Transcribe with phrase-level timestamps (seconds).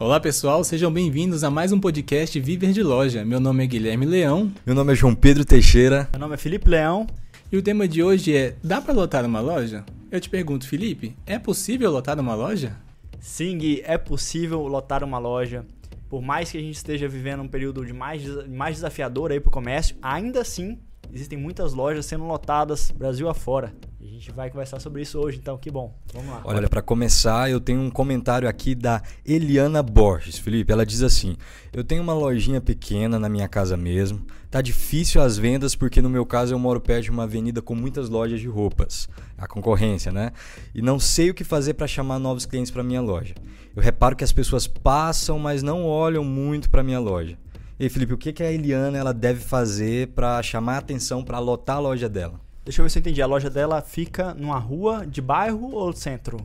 [0.00, 3.24] Olá pessoal, sejam bem-vindos a mais um podcast Viver de Loja.
[3.24, 4.52] Meu nome é Guilherme Leão.
[4.64, 6.08] Meu nome é João Pedro Teixeira.
[6.12, 7.04] Meu nome é Felipe Leão.
[7.50, 9.84] E o tema de hoje é: dá para lotar uma loja?
[10.08, 12.76] Eu te pergunto, Felipe, é possível lotar uma loja?
[13.18, 15.66] Sim, Gui, é possível lotar uma loja.
[16.08, 19.48] Por mais que a gente esteja vivendo um período de mais, mais desafiador aí para
[19.48, 20.78] o comércio, ainda assim
[21.12, 23.72] existem muitas lojas sendo lotadas Brasil afora.
[24.00, 25.94] A gente vai conversar sobre isso hoje, então que bom.
[26.12, 26.42] Vamos lá.
[26.44, 30.38] Olha, para começar, eu tenho um comentário aqui da Eliana Borges.
[30.38, 31.36] Felipe, ela diz assim:
[31.72, 34.24] "Eu tenho uma lojinha pequena na minha casa mesmo.
[34.50, 37.74] Tá difícil as vendas porque no meu caso eu moro perto de uma avenida com
[37.74, 40.32] muitas lojas de roupas, a concorrência, né?
[40.74, 43.34] E não sei o que fazer para chamar novos clientes para minha loja.
[43.76, 47.38] Eu reparo que as pessoas passam, mas não olham muito para minha loja.
[47.80, 51.38] E Felipe, o que que a Eliana ela deve fazer para chamar a atenção para
[51.38, 52.40] lotar a loja dela?
[52.64, 53.22] Deixa eu ver se eu entendi.
[53.22, 56.44] A loja dela fica numa rua de bairro ou centro?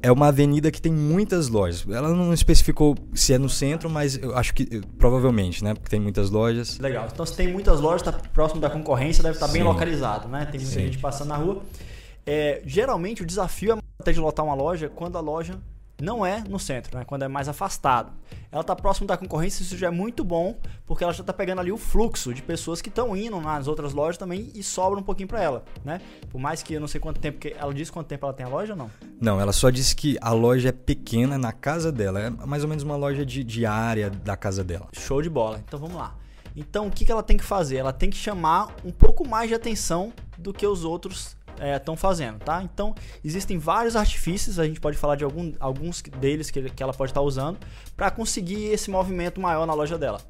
[0.00, 1.86] É uma avenida que tem muitas lojas.
[1.86, 5.74] Ela não especificou se é no centro, mas eu acho que provavelmente, né?
[5.74, 6.78] Porque tem muitas lojas.
[6.78, 7.08] Legal.
[7.12, 9.52] Então, se tem muitas lojas, está próximo da concorrência, deve estar Sim.
[9.54, 10.46] bem localizado, né?
[10.46, 10.86] Tem muita Sim.
[10.86, 11.62] gente passando na rua.
[12.26, 15.58] É, geralmente, o desafio é até de lotar uma loja quando a loja
[16.00, 17.04] não é no centro, né?
[17.04, 18.12] quando é mais afastado.
[18.50, 20.56] Ela está próximo da concorrência, isso já é muito bom,
[20.86, 23.92] porque ela já está pegando ali o fluxo de pessoas que estão indo nas outras
[23.92, 26.00] lojas também e sobra um pouquinho para ela, né?
[26.30, 28.46] Por mais que eu não sei quanto tempo, que ela disse quanto tempo ela tem
[28.46, 28.90] a loja ou não?
[29.20, 32.68] Não, ela só disse que a loja é pequena na casa dela, é mais ou
[32.68, 34.88] menos uma loja de, de área da casa dela.
[34.92, 35.62] Show de bola.
[35.66, 36.14] Então vamos lá.
[36.56, 37.76] Então o que, que ela tem que fazer?
[37.76, 41.36] Ela tem que chamar um pouco mais de atenção do que os outros
[41.76, 42.62] estão é, fazendo, tá?
[42.62, 46.92] Então, existem vários artifícios, a gente pode falar de algum, alguns deles que, que ela
[46.92, 47.58] pode estar tá usando
[47.96, 50.20] para conseguir esse movimento maior na loja dela.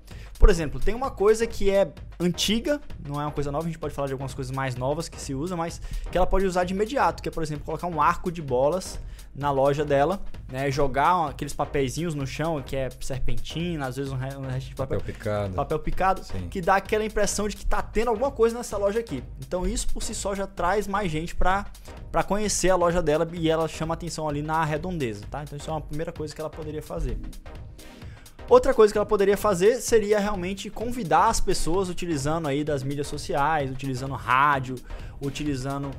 [0.45, 3.79] Por exemplo, tem uma coisa que é antiga, não é uma coisa nova, a gente
[3.79, 5.81] pode falar de algumas coisas mais novas que se usa, mas
[6.13, 9.01] que ela pode usar de imediato, que é, por exemplo, colocar um arco de bolas
[9.35, 10.21] na loja dela,
[10.53, 10.71] né?
[10.71, 15.15] Jogar aqueles papeizinhos no chão, que é serpentina, às vezes um, resto de papel, papel
[15.15, 16.47] picado, papel picado Sim.
[16.51, 19.25] que dá aquela impressão de que tá tendo alguma coisa nessa loja aqui.
[19.41, 21.65] Então isso por si só já traz mais gente para
[22.29, 25.43] conhecer a loja dela e ela chama atenção ali na redondeza, tá?
[25.43, 27.19] Então isso é uma primeira coisa que ela poderia fazer.
[28.49, 33.07] Outra coisa que ela poderia fazer seria realmente convidar as pessoas utilizando aí das mídias
[33.07, 34.77] sociais, utilizando rádio,
[35.21, 35.91] utilizando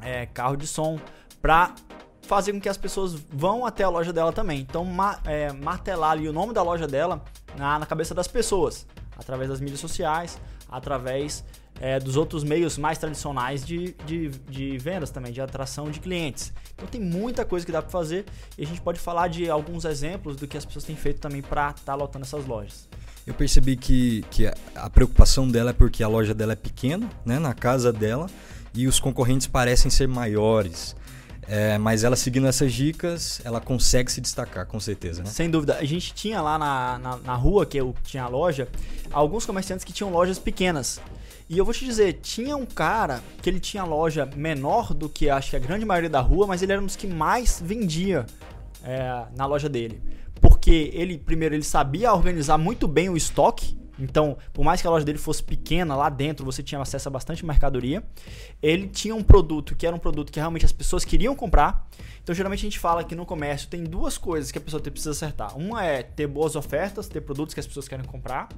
[0.00, 1.00] é, carro de som,
[1.40, 1.74] para
[2.22, 4.60] fazer com que as pessoas vão até a loja dela também.
[4.60, 7.22] Então, ma é, martelar ali o nome da loja dela
[7.56, 10.38] na, na, cabeça das pessoas, através das mídias sociais,
[10.70, 11.42] através
[11.80, 16.52] é, dos outros meios mais tradicionais de, de, de, vendas também, de atração de clientes.
[16.74, 18.24] Então, tem muita coisa que dá para fazer
[18.56, 21.42] e a gente pode falar de alguns exemplos do que as pessoas têm feito também
[21.42, 22.88] para estar tá lotando essas lojas.
[23.26, 27.38] Eu percebi que, que a preocupação dela é porque a loja dela é pequena, né,
[27.38, 28.26] na casa dela,
[28.74, 30.96] e os concorrentes parecem ser maiores.
[31.46, 35.28] É, mas ela seguindo essas dicas, ela consegue se destacar, com certeza, né?
[35.28, 35.76] Sem dúvida.
[35.76, 38.68] A gente tinha lá na, na, na rua, que eu tinha a loja,
[39.12, 41.00] alguns comerciantes que tinham lojas pequenas.
[41.48, 45.28] E eu vou te dizer, tinha um cara que ele tinha loja menor do que
[45.28, 48.26] acho que a grande maioria da rua, mas ele era um dos que mais vendia
[48.84, 50.02] é, na loja dele.
[50.40, 54.90] Porque ele, primeiro, ele sabia organizar muito bem o estoque, então, por mais que a
[54.90, 58.02] loja dele fosse pequena, lá dentro você tinha acesso a bastante mercadoria.
[58.60, 61.88] Ele tinha um produto que era um produto que realmente as pessoas queriam comprar.
[62.22, 65.10] Então, geralmente a gente fala que no comércio tem duas coisas que a pessoa precisa
[65.10, 65.56] acertar.
[65.56, 68.48] Uma é ter boas ofertas, ter produtos que as pessoas querem comprar.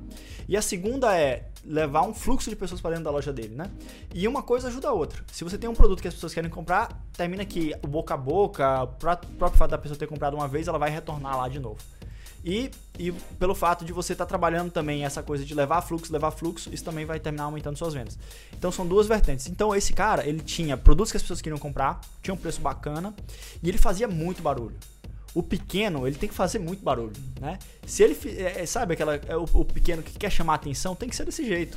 [0.49, 3.71] E a segunda é levar um fluxo de pessoas para dentro da loja dele, né?
[4.15, 5.23] E uma coisa ajuda a outra.
[5.33, 8.17] Se você tem um produto que as pessoas querem comprar, termina que o boca a
[8.17, 11.59] boca, o próprio fato da pessoa ter comprado uma vez, ela vai retornar lá de
[11.59, 11.79] novo.
[12.45, 16.13] E, e pelo fato de você estar tá trabalhando também essa coisa de levar fluxo,
[16.13, 18.19] levar fluxo, isso também vai terminar aumentando suas vendas.
[18.53, 19.47] Então são duas vertentes.
[19.47, 23.15] Então esse cara, ele tinha produtos que as pessoas queriam comprar, tinha um preço bacana
[23.63, 24.77] e ele fazia muito barulho.
[25.35, 27.59] O pequeno, ele tem que fazer muito barulho, né?
[27.85, 31.09] Se ele, é, é, sabe aquela, é, o, o pequeno que quer chamar atenção, tem
[31.09, 31.77] que ser desse jeito.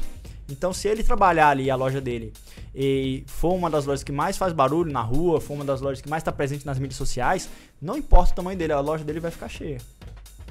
[0.50, 2.32] Então, se ele trabalhar ali a loja dele
[2.76, 6.02] e for uma das lojas que mais faz barulho na rua, for uma das lojas
[6.02, 7.50] que mais está presente nas mídias sociais,
[7.82, 9.80] não importa o tamanho dele, a loja dele vai ficar cheia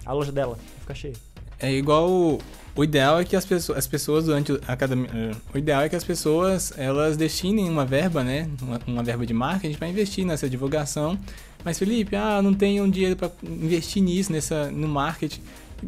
[0.06, 1.14] a loja dela fica cheia.
[1.58, 2.38] É igual o,
[2.74, 5.88] o ideal é que as pessoas, as pessoas durante a academia, eh, o ideal é
[5.88, 10.24] que as pessoas elas destinem uma verba, né, uma, uma verba de marketing para investir
[10.26, 11.18] nessa divulgação.
[11.64, 15.40] Mas Felipe, ah, não tenho dinheiro para investir nisso, nessa no marketing.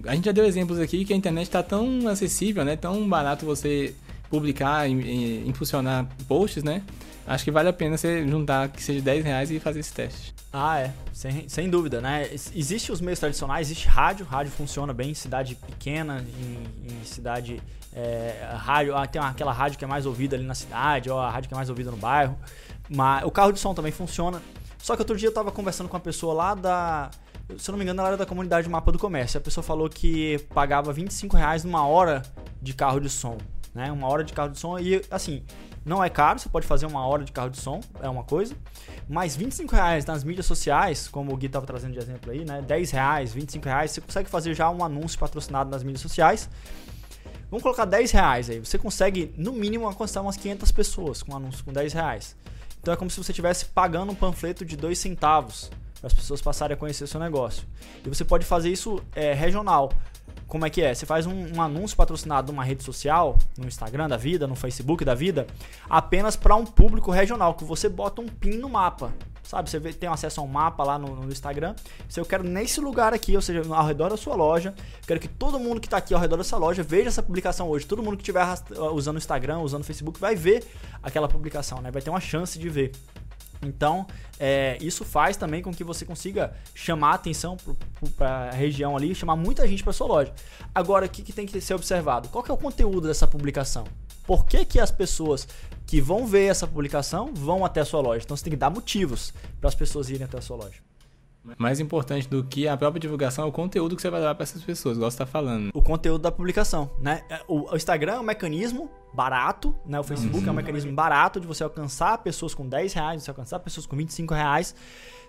[0.07, 3.45] A gente já deu exemplos aqui que a internet está tão acessível, né, tão barato
[3.45, 3.95] você
[4.31, 6.83] publicar, e, impulsionar posts, né?
[7.27, 10.38] Acho que vale a pena você juntar que seja 10 reais e fazer esse teste.
[10.53, 10.93] Ah, é.
[11.13, 12.29] Sem, sem dúvida, né?
[12.33, 17.63] Existe os meios tradicionais, existe rádio, rádio funciona bem em cidade pequena, em, em cidade.
[17.93, 21.31] É, rádio, ah, tem aquela rádio que é mais ouvida ali na cidade, ou a
[21.31, 22.39] rádio que é mais ouvida no bairro.
[22.89, 24.41] Mas o carro de som também funciona.
[24.79, 27.11] Só que outro dia eu tava conversando com uma pessoa lá da,
[27.57, 29.39] se eu não me engano, ela era da comunidade Mapa do Comércio.
[29.39, 32.23] A pessoa falou que pagava 25 reais numa hora
[32.61, 33.39] de carro de som.
[33.75, 33.91] Né?
[33.91, 34.79] Uma hora de carro de som.
[34.79, 35.43] E assim,
[35.89, 38.55] não é caro, você pode fazer uma hora de carro de som, é uma coisa.
[39.09, 42.63] Mas 25 reais nas mídias sociais, como o Gui estava trazendo de exemplo aí, né?
[42.63, 46.49] 10 reais, 25 reais, você consegue fazer já um anúncio patrocinado nas mídias sociais.
[47.51, 48.59] Vamos colocar 10 reais aí.
[48.59, 52.37] Você consegue, no mínimo, alcançar umas 500 pessoas com anúncio com 10 reais.
[52.81, 56.41] Então é como se você estivesse pagando um panfleto de 2 centavos para as pessoas
[56.43, 57.67] passarem a conhecer o seu negócio.
[58.05, 59.91] E você pode fazer isso é, regional.
[60.49, 60.95] Como é que é?
[60.95, 65.05] Você faz um, um, anúncio patrocinado numa rede social, no Instagram da vida, no Facebook
[65.05, 65.47] da vida,
[65.89, 69.13] apenas para um público regional, que você bota um pin no mapa.
[69.43, 71.75] Sabe, você tem acesso a um mapa lá no, no, Instagram.
[72.09, 74.75] Se eu quero nesse lugar aqui, ou seja, ao redor da sua loja,
[75.07, 77.87] quero que todo mundo que está aqui ao redor dessa loja veja essa publicação hoje.
[77.87, 78.47] Todo mundo que estiver
[78.93, 80.67] usando o Instagram, usando o Facebook, vai ver
[81.03, 81.91] aquela publicação, né?
[81.91, 82.93] Vai ter uma chance de ver.
[83.63, 84.07] Então,
[84.39, 87.57] é, isso faz também com que você consiga chamar atenção
[88.17, 90.33] para a região ali, chamar muita gente para sua loja.
[90.75, 92.29] Agora, o que, que tem que ser observado?
[92.29, 93.85] Qual é o conteúdo dessa publicação?
[94.27, 95.49] Por que, que as pessoas
[95.87, 98.23] que vão ver essa publicação vão até a sua loja?
[98.25, 100.81] Então, você tem que dar motivos para as pessoas irem até a sua loja.
[101.57, 104.43] Mais importante do que a própria divulgação é o conteúdo que você vai dar para
[104.43, 105.71] essas pessoas, igual você está falando.
[105.73, 107.23] O conteúdo da publicação, né?
[107.31, 109.99] É, o, Instagram é um mecanismo barato, né?
[109.99, 110.49] O Facebook uhum.
[110.49, 113.97] é um mecanismo barato de você alcançar pessoas com 10 reais, você alcançar pessoas com
[113.97, 114.75] 25 reais.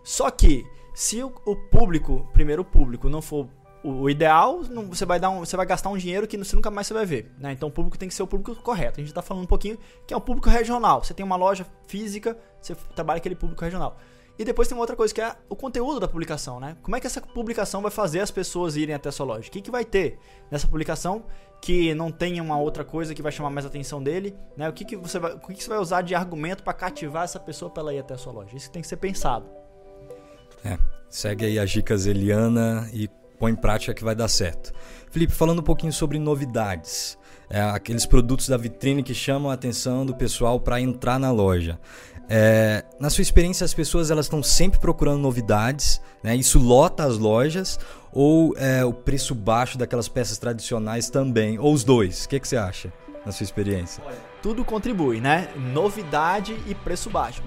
[0.04, 3.48] Só que, se o, o público, primeiro o público, não for
[3.84, 6.88] o, ideal, você vai dar um, você vai gastar um dinheiro que você nunca mais
[6.88, 7.54] você vai ver, né?
[7.54, 9.00] Então o público tem que ser o público correto.
[9.00, 11.04] A gente está falando um pouquinho que é o público regional.
[11.04, 13.98] Você tem uma loja física, você trabalha aquele público regional.
[14.40, 16.78] E depois tem uma outra coisa que é o conteúdo da publicação, né?
[16.82, 19.50] Como é que essa publicação vai fazer as pessoas irem até a sua loja?
[19.50, 20.18] O que, que vai ter
[20.50, 21.26] nessa publicação
[21.62, 24.70] que não tenha uma outra coisa que vai chamar mais atenção dele, né?
[24.70, 27.26] O que, que você vai, o que, que você vai usar de argumento para cativar
[27.26, 28.56] essa pessoa para ela ir até a sua loja?
[28.56, 29.46] Isso tem que ser pensado.
[30.64, 30.78] É,
[31.10, 34.72] segue aí as dicas Eliana e põe em prática que vai dar certo.
[35.12, 37.18] Felipe, falando um pouquinho sobre novidades.
[37.50, 41.78] É, aqueles produtos da vitrine que chamam a atenção do pessoal para entrar na loja.
[42.30, 46.36] É, na sua experiência, as pessoas elas estão sempre procurando novidades, né?
[46.36, 47.80] isso lota as lojas,
[48.14, 52.26] ou é, o preço baixo daquelas peças tradicionais também, ou os dois?
[52.26, 52.94] O que, que você acha,
[53.26, 54.04] na sua experiência?
[54.42, 55.50] Tudo contribui, né?
[55.56, 57.44] Novidade e preço baixo.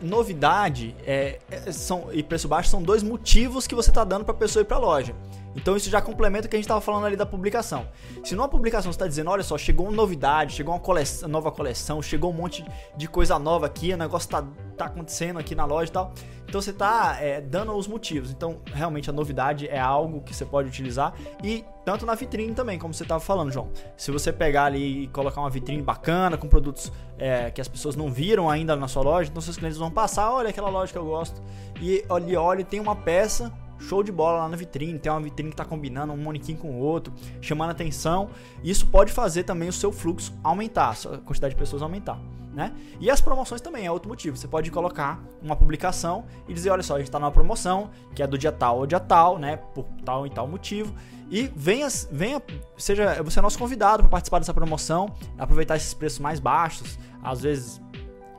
[0.00, 4.34] novidade é, é, são, e preço baixo são dois motivos que você está dando para
[4.34, 5.14] a pessoa ir para a loja.
[5.54, 7.86] Então isso já complementa o que a gente estava falando ali da publicação.
[8.24, 11.52] Se numa publicação você está dizendo, olha só, chegou uma novidade, chegou uma coleção, nova
[11.52, 12.64] coleção, chegou um monte
[12.96, 14.42] de coisa nova aqui, o negócio está
[14.76, 16.12] tá acontecendo aqui na loja e tal.
[16.52, 18.30] Então você está é, dando os motivos.
[18.30, 22.78] Então realmente a novidade é algo que você pode utilizar e tanto na vitrine também,
[22.78, 23.70] como você estava falando, João.
[23.96, 27.96] Se você pegar ali e colocar uma vitrine bacana com produtos é, que as pessoas
[27.96, 30.98] não viram ainda na sua loja, então seus clientes vão passar, olha aquela loja que
[30.98, 31.40] eu gosto
[31.80, 33.50] e olha, olha, tem uma peça
[33.82, 36.70] show de bola lá na vitrine, tem uma vitrine que está combinando um manequim com
[36.70, 38.30] o outro, chamando atenção.
[38.62, 42.18] Isso pode fazer também o seu fluxo aumentar, a quantidade de pessoas aumentar.
[42.54, 42.70] Né?
[43.00, 44.36] E as promoções também é outro motivo.
[44.36, 48.22] Você pode colocar uma publicação e dizer, olha só, a gente está numa promoção que
[48.22, 49.56] é do dia tal ou dia tal, né?
[49.56, 50.94] Por tal e tal motivo.
[51.30, 52.42] E venha, venha
[52.76, 56.98] seja você é nosso convidado para participar dessa promoção, aproveitar esses preços mais baixos.
[57.22, 57.80] Às vezes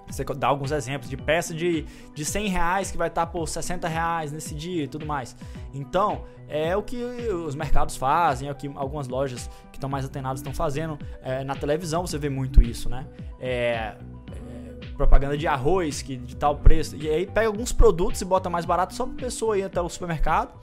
[0.08, 3.88] você dá alguns exemplos de peça de, de 100 reais que vai estar por 60
[3.88, 5.36] reais nesse dia e tudo mais.
[5.74, 10.06] Então, é o que os mercados fazem, é o que algumas lojas que estão mais
[10.06, 10.98] atenadas estão fazendo.
[11.22, 13.08] É, na televisão você vê muito isso, né?
[13.40, 13.96] É,
[14.32, 16.96] é, propaganda de arroz que de tal preço.
[16.96, 19.90] E aí pega alguns produtos e bota mais barato só para pessoa ir até o
[19.90, 20.54] supermercado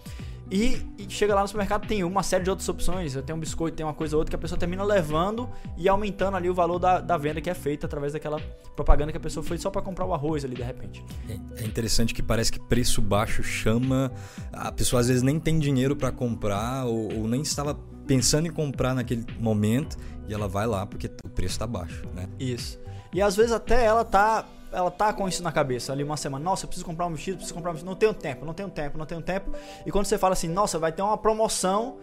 [0.50, 3.14] e, e, chega lá no supermercado, tem uma série de outras opções.
[3.24, 6.36] Tem um biscoito, tem uma coisa ou outra que a pessoa termina levando e aumentando
[6.36, 8.40] ali o valor da, da venda que é feita através daquela
[8.74, 11.04] propaganda que a pessoa foi só para comprar o arroz ali de repente.
[11.28, 14.10] É, é interessante que parece que preço baixo chama.
[14.52, 18.52] A pessoa às vezes nem tem dinheiro para comprar ou, ou, nem estava pensando em
[18.52, 19.96] comprar naquele momento
[20.28, 22.28] e ela vai lá porque o preço está baixo, né?
[22.40, 22.80] Isso.
[23.12, 26.44] E às vezes até ela tá ela tá com isso na cabeça ali uma semana.
[26.44, 27.88] Nossa, eu preciso comprar um vestido, preciso comprar um vestido.
[27.88, 29.52] Não tenho tempo, não tenho tempo, não tenho tempo.
[29.84, 31.98] E quando você fala assim, nossa, vai ter uma promoção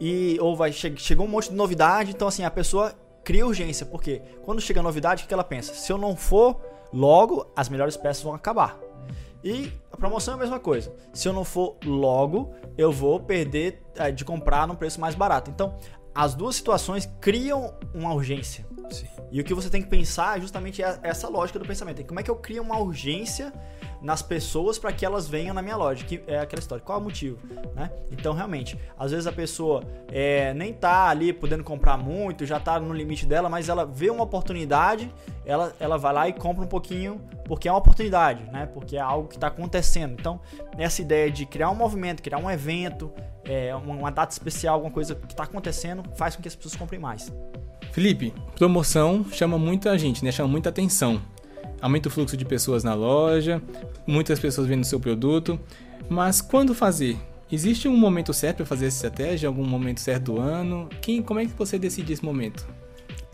[0.00, 3.86] e ou vai che chegou um monte de novidade, então assim, a pessoa cria urgência,
[3.86, 5.74] porque quando chega a novidade, o que ela pensa?
[5.74, 6.60] Se eu não for
[6.92, 8.78] logo, as melhores peças vão acabar.
[9.44, 10.94] E a promoção é a mesma coisa.
[11.12, 15.50] Se eu não for logo, eu vou perder é, de comprar num preço mais barato.
[15.50, 15.76] Então,
[16.14, 18.66] as duas situações criam uma urgência.
[18.92, 19.06] Sim.
[19.30, 22.04] E o que você tem que pensar é justamente essa lógica do pensamento.
[22.04, 23.52] Como é que eu crio uma urgência
[24.00, 26.04] nas pessoas para que elas venham na minha loja?
[26.04, 26.84] Que é aquela história.
[26.84, 27.38] Qual é o motivo?
[27.74, 27.90] Né?
[28.10, 32.78] Então, realmente, às vezes a pessoa é, nem tá ali podendo comprar muito, já tá
[32.78, 35.12] no limite dela, mas ela vê uma oportunidade,
[35.44, 38.66] ela, ela vai lá e compra um pouquinho porque é uma oportunidade, né?
[38.66, 40.16] Porque é algo que está acontecendo.
[40.18, 40.40] Então,
[40.78, 43.12] essa ideia de criar um movimento, criar um evento,
[43.44, 47.00] é, uma data especial, alguma coisa que está acontecendo, faz com que as pessoas comprem
[47.00, 47.32] mais.
[47.92, 50.32] Felipe, promoção chama muita gente, né?
[50.32, 51.20] Chama muita atenção.
[51.78, 53.62] Aumenta o fluxo de pessoas na loja,
[54.06, 55.60] muitas pessoas vendo seu produto.
[56.08, 57.18] Mas quando fazer?
[57.50, 59.46] Existe um momento certo para fazer essa estratégia?
[59.46, 60.88] Algum momento certo do ano?
[61.02, 62.66] Quem, como é que você decide esse momento?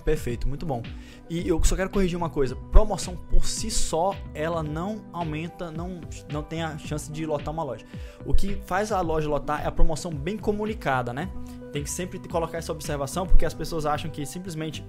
[0.04, 0.82] Perfeito, muito bom.
[1.30, 6.00] E eu só quero corrigir uma coisa: promoção por si só, ela não aumenta, não,
[6.32, 7.84] não tem a chance de lotar uma loja.
[8.24, 11.30] O que faz a loja lotar é a promoção bem comunicada, né?
[11.72, 14.84] Tem que sempre colocar essa observação, porque as pessoas acham que simplesmente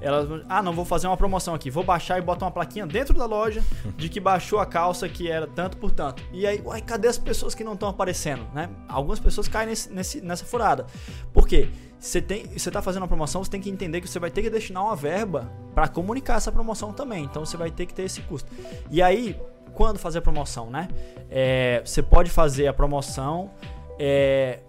[0.00, 3.16] elas ah, não vou fazer uma promoção aqui, vou baixar e botar uma plaquinha dentro
[3.16, 3.62] da loja
[3.96, 6.22] de que baixou a calça que era tanto por tanto.
[6.32, 8.68] E aí, uai, cadê as pessoas que não estão aparecendo, né?
[8.88, 10.86] Algumas pessoas caem nesse, nesse, nessa furada.
[11.32, 11.68] Por quê?
[11.98, 14.42] Você tem, você tá fazendo uma promoção, você tem que entender que você vai ter
[14.42, 17.24] que destinar uma verba para comunicar essa promoção também.
[17.24, 18.48] Então você vai ter que ter esse custo.
[18.90, 19.36] E aí,
[19.74, 20.88] quando fazer a promoção, né?
[21.30, 23.50] É, você pode fazer a promoção
[23.98, 24.60] é,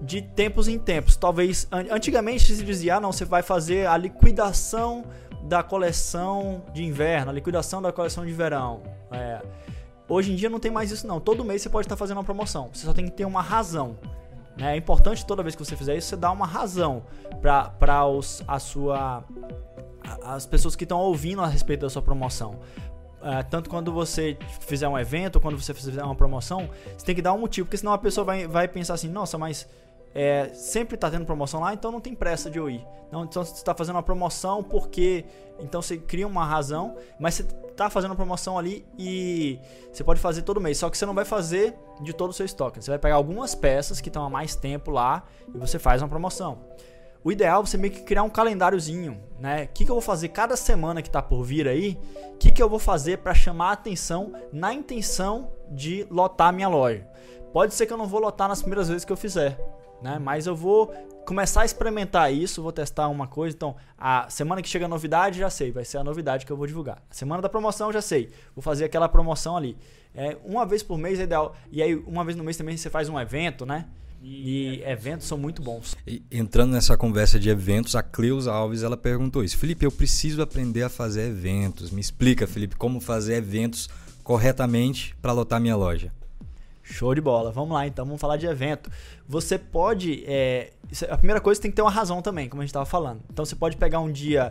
[0.00, 1.16] de tempos em tempos.
[1.16, 5.04] Talvez antigamente se dizia, ah, não, você vai fazer a liquidação
[5.42, 8.82] da coleção de inverno, a liquidação da coleção de verão.
[9.10, 9.42] É,
[10.08, 11.20] hoje em dia não tem mais isso não.
[11.20, 12.70] Todo mês você pode estar fazendo uma promoção.
[12.72, 13.96] Você só tem que ter uma razão.
[14.56, 14.74] Né?
[14.74, 17.02] É importante toda vez que você fizer isso, você dar uma razão
[17.40, 17.72] para
[18.46, 19.24] a sua
[20.24, 22.58] as pessoas que estão ouvindo a respeito da sua promoção.
[23.18, 27.22] Uh, tanto quando você fizer um evento, quando você fizer uma promoção, você tem que
[27.22, 29.68] dar um motivo, porque senão a pessoa vai, vai pensar assim, nossa, mas
[30.20, 32.84] é, sempre está tendo promoção lá, então não tem pressa de eu ir.
[33.08, 35.24] Não, então você está fazendo uma promoção porque.
[35.60, 39.60] Então você cria uma razão, mas você está fazendo uma promoção ali e
[39.92, 40.76] você pode fazer todo mês.
[40.76, 42.82] Só que você não vai fazer de todo o seu estoque.
[42.82, 45.22] Você vai pegar algumas peças que estão há mais tempo lá
[45.54, 46.58] e você faz uma promoção.
[47.22, 49.64] O ideal é você meio que criar um calendáriozinho, né?
[49.64, 51.96] O que, que eu vou fazer cada semana que está por vir aí?
[52.34, 56.52] O que, que eu vou fazer para chamar a atenção na intenção de lotar a
[56.52, 57.06] minha loja?
[57.52, 59.58] Pode ser que eu não vou lotar nas primeiras vezes que eu fizer,
[60.02, 60.18] né?
[60.18, 60.92] Mas eu vou
[61.26, 63.54] começar a experimentar isso, vou testar uma coisa.
[63.54, 66.56] Então, a semana que chega a novidade, já sei, vai ser a novidade que eu
[66.56, 67.02] vou divulgar.
[67.10, 69.76] A semana da promoção, já sei, vou fazer aquela promoção ali.
[70.14, 71.54] É, uma vez por mês é ideal.
[71.70, 73.86] E aí, uma vez no mês também você faz um evento, né?
[74.20, 75.94] E eventos são muito bons.
[76.06, 79.56] E, entrando nessa conversa de eventos, a Cleusa Alves ela perguntou isso.
[79.56, 81.90] Felipe, eu preciso aprender a fazer eventos.
[81.90, 83.88] Me explica, Felipe, como fazer eventos
[84.24, 86.12] corretamente para lotar minha loja.
[86.90, 87.52] Show de bola.
[87.52, 88.90] Vamos lá então, vamos falar de evento.
[89.28, 90.24] Você pode.
[90.26, 90.72] É,
[91.08, 93.20] a primeira coisa tem que ter uma razão também, como a gente estava falando.
[93.30, 94.50] Então você pode pegar um dia.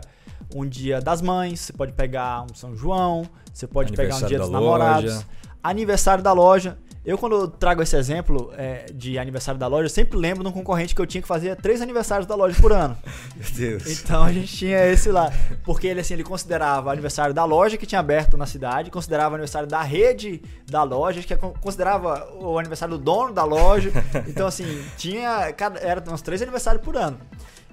[0.54, 4.38] Um dia das mães, você pode pegar um São João, você pode pegar um dia
[4.38, 5.26] dos namorados,
[5.62, 6.78] aniversário da loja.
[7.04, 10.52] Eu, quando trago esse exemplo é, de aniversário da loja, eu sempre lembro de um
[10.52, 12.96] concorrente que eu tinha que fazer três aniversários da loja por ano.
[13.34, 13.86] Meu Deus.
[13.86, 15.32] Então a gente tinha esse lá.
[15.64, 19.30] Porque ele, assim, ele considerava o aniversário da loja que tinha aberto na cidade, considerava
[19.30, 23.90] o aniversário da rede da loja, que considerava o aniversário do dono da loja.
[24.28, 25.54] Então, assim, tinha.
[25.80, 27.18] Era uns três aniversários por ano.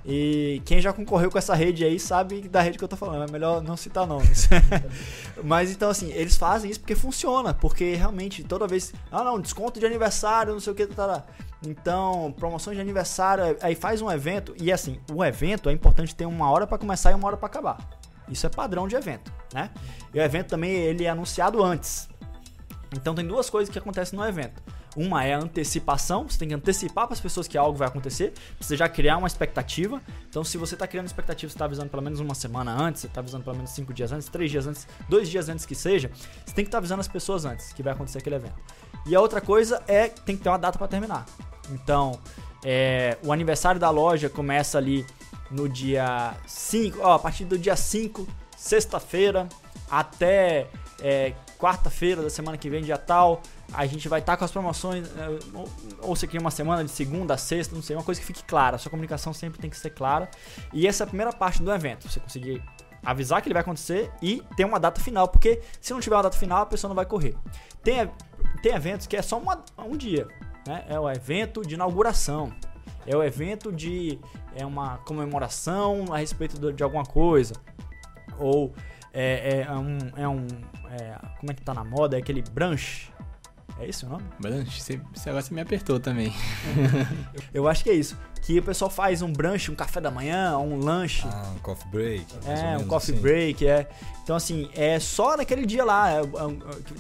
[0.08, 3.28] E quem já concorreu com essa rede aí sabe da rede que eu tô falando.
[3.28, 4.48] É melhor não citar nomes.
[5.44, 7.56] Mas então, assim, eles fazem isso porque funciona.
[7.56, 8.94] Porque realmente, toda vez.
[9.12, 10.86] Ah, não, desconto de aniversário, não sei o que.
[10.86, 11.24] Tá, tá.
[11.66, 13.58] Então, promoção de aniversário.
[13.62, 14.56] Aí faz um evento.
[14.62, 17.48] E assim, o evento é importante ter uma hora para começar e uma hora para
[17.48, 17.78] acabar.
[18.30, 19.72] Isso é padrão de evento, né?
[20.14, 22.08] E o evento também ele é anunciado antes.
[22.96, 24.62] Então tem duas coisas que acontecem no evento.
[24.96, 28.34] Uma é a antecipação, você tem que antecipar para as pessoas que algo vai acontecer,
[28.60, 30.02] você já criar uma expectativa.
[30.30, 33.08] Então, se você está criando expectativa, você está avisando pelo menos uma semana antes, você
[33.08, 36.10] está avisando pelo menos cinco dias antes, três dias antes, dois dias antes que seja,
[36.46, 38.56] você tem que estar tá avisando as pessoas antes que vai acontecer aquele evento.
[39.06, 41.26] E a outra coisa é tem que ter uma data para terminar.
[41.70, 42.20] Então,
[42.64, 45.06] é, o aniversário da loja começa ali
[45.52, 49.48] no dia 5, ó, a partir do dia 5, sexta-feira,
[49.90, 50.68] até
[51.02, 53.42] é, quarta-feira da semana que vem, dia tal,
[53.74, 55.40] a gente vai estar tá com as promoções, é,
[56.02, 58.44] ou você cria uma semana de segunda a sexta, não sei, uma coisa que fique
[58.44, 58.76] clara.
[58.76, 60.30] A sua comunicação sempre tem que ser clara.
[60.74, 62.62] E essa é a primeira parte do evento, você conseguir
[63.06, 66.24] avisar que ele vai acontecer e ter uma data final, porque se não tiver uma
[66.24, 67.36] data final, a pessoa não vai correr.
[67.84, 68.10] Tem,
[68.62, 70.28] tem eventos que é só uma, um dia,
[70.68, 70.84] né?
[70.90, 72.52] É o evento de inauguração,
[73.06, 74.20] é o evento de
[74.56, 77.54] é uma comemoração a respeito de alguma coisa,
[78.40, 78.74] ou
[79.14, 80.48] é, é um, é um
[80.92, 82.18] é, como é que tá na moda?
[82.18, 83.12] É aquele brunch,
[83.80, 84.24] É esse o nome?
[84.40, 84.82] Brunch?
[84.82, 86.34] Você, você agora você me apertou também.
[87.54, 88.18] Eu acho que é isso.
[88.42, 91.28] Que o pessoal faz um brunch, um café da manhã, um lanche.
[91.28, 92.26] Ah, um coffee break.
[92.46, 93.22] É, um coffee assim.
[93.22, 93.90] break, é.
[94.24, 96.12] Então, assim, é só naquele dia lá.
[96.12, 96.24] é, é, é,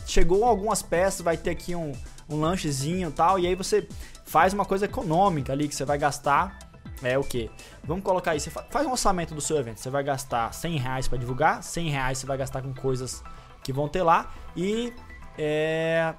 [0.07, 1.91] chegou algumas peças, vai ter aqui um,
[2.27, 3.37] um lanchezinho e tal.
[3.37, 3.87] E aí você
[4.25, 6.57] faz uma coisa econômica ali que você vai gastar.
[7.03, 7.51] É o quê?
[7.83, 9.79] Vamos colocar aí, você fa- faz um orçamento do seu evento.
[9.79, 13.21] Você vai gastar 100 reais pra divulgar, 100 reais você vai gastar com coisas
[13.65, 14.31] que vão ter lá.
[14.55, 14.93] E
[15.37, 16.13] é.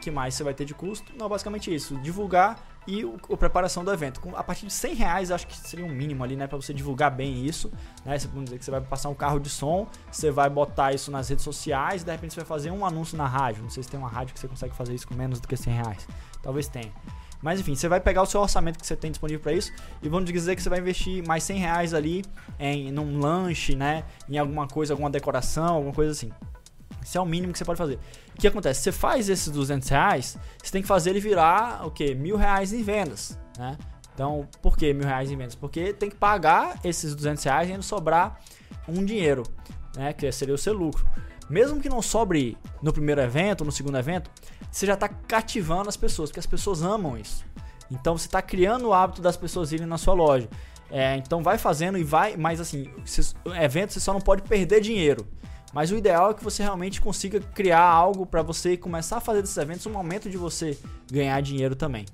[0.00, 1.12] que mais você vai ter de custo?
[1.16, 1.96] Não, basicamente isso.
[1.98, 4.20] Divulgar e o, a preparação do evento.
[4.20, 6.48] Com, a partir de 100 reais, acho que seria um mínimo ali, né?
[6.48, 7.72] Pra você divulgar bem isso.
[8.04, 8.18] Né?
[8.18, 11.10] Você, vamos dizer que você vai passar um carro de som, você vai botar isso
[11.10, 13.62] nas redes sociais, de repente você vai fazer um anúncio na rádio.
[13.62, 15.56] Não sei se tem uma rádio que você consegue fazer isso com menos do que
[15.56, 16.08] 100 reais.
[16.42, 16.92] Talvez tenha.
[17.40, 20.08] Mas enfim, você vai pegar o seu orçamento que você tem disponível para isso e
[20.08, 22.24] vamos dizer que você vai investir mais 100 reais ali
[22.58, 24.04] em num lanche, né?
[24.28, 26.30] Em alguma coisa, alguma decoração, alguma coisa assim.
[27.02, 27.98] Esse é o mínimo que você pode fazer.
[28.36, 28.80] O que acontece?
[28.82, 32.14] Você faz esses 200 reais, você tem que fazer ele virar o quê?
[32.14, 33.76] Mil reais em vendas, né?
[34.14, 35.54] Então, por que mil reais em vendas?
[35.54, 38.38] Porque tem que pagar esses 200 reais e ainda sobrar
[38.86, 39.42] um dinheiro,
[39.96, 40.12] né?
[40.12, 41.04] Que seria o seu lucro.
[41.50, 44.30] Mesmo que não sobre no primeiro evento, no segundo evento,
[44.70, 47.44] você já está cativando as pessoas, porque as pessoas amam isso.
[47.90, 50.48] Então você está criando o hábito das pessoas irem na sua loja.
[50.90, 54.80] É, então vai fazendo e vai, mas assim, você- evento você só não pode perder
[54.80, 55.26] dinheiro.
[55.72, 59.40] Mas o ideal é que você realmente consiga criar algo para você começar a fazer
[59.40, 60.78] desses eventos um momento de você
[61.10, 62.04] ganhar dinheiro também.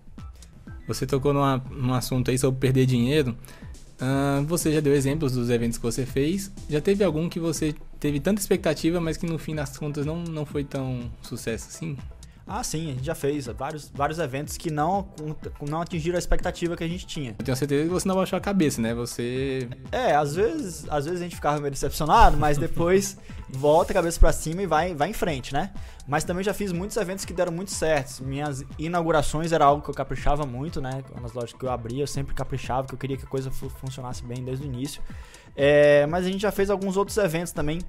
[0.86, 3.36] Você tocou numa, num assunto aí sobre perder dinheiro.
[4.00, 6.52] Ah, você já deu exemplos dos eventos que você fez.
[6.70, 10.22] Já teve algum que você teve tanta expectativa, mas que no fim das contas não,
[10.22, 11.96] não foi tão sucesso assim?
[12.48, 15.06] Ah, sim, a gente já fez vários, vários eventos que não,
[15.60, 17.34] não atingiram a expectativa que a gente tinha.
[17.38, 18.94] Eu tenho certeza que você não baixou a cabeça, né?
[18.94, 19.68] Você.
[19.92, 23.18] É, às vezes, às vezes a gente ficava meio decepcionado, mas depois
[23.50, 25.70] volta a cabeça pra cima e vai, vai em frente, né?
[26.06, 28.24] Mas também já fiz muitos eventos que deram muito certo.
[28.24, 31.04] Minhas inaugurações era algo que eu caprichava muito, né?
[31.20, 33.68] Nas lojas que eu abria, eu sempre caprichava, que eu queria que a coisa fu-
[33.68, 35.02] funcionasse bem desde o início.
[35.54, 37.80] É, mas a gente já fez alguns outros eventos também.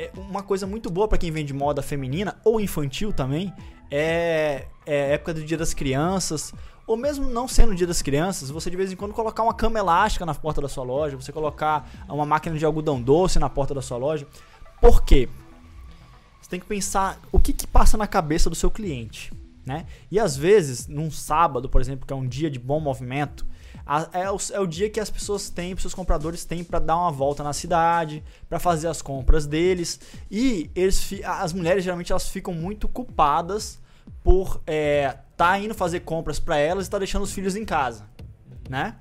[0.00, 3.52] É, uma coisa muito boa pra quem vende moda feminina ou infantil também
[3.90, 6.52] é, é época do Dia das Crianças.
[6.86, 9.52] Ou mesmo não sendo o Dia das Crianças, você de vez em quando colocar uma
[9.52, 13.50] cama elástica na porta da sua loja, você colocar uma máquina de algodão doce na
[13.50, 14.26] porta da sua loja.
[14.80, 15.28] Por quê?
[16.40, 19.32] Você tem que pensar o que, que passa na cabeça do seu cliente,
[19.66, 19.84] né?
[20.10, 23.44] E às vezes, num sábado, por exemplo, que é um dia de bom movimento,
[24.12, 26.96] é, o, é o dia que as pessoas têm, os seus compradores têm para dar
[26.96, 29.98] uma volta na cidade, para fazer as compras deles.
[30.30, 33.80] E eles, as mulheres geralmente elas ficam muito culpadas
[34.22, 38.04] por é, tá indo fazer compras para elas e tá deixando os filhos em casa,
[38.68, 38.96] né?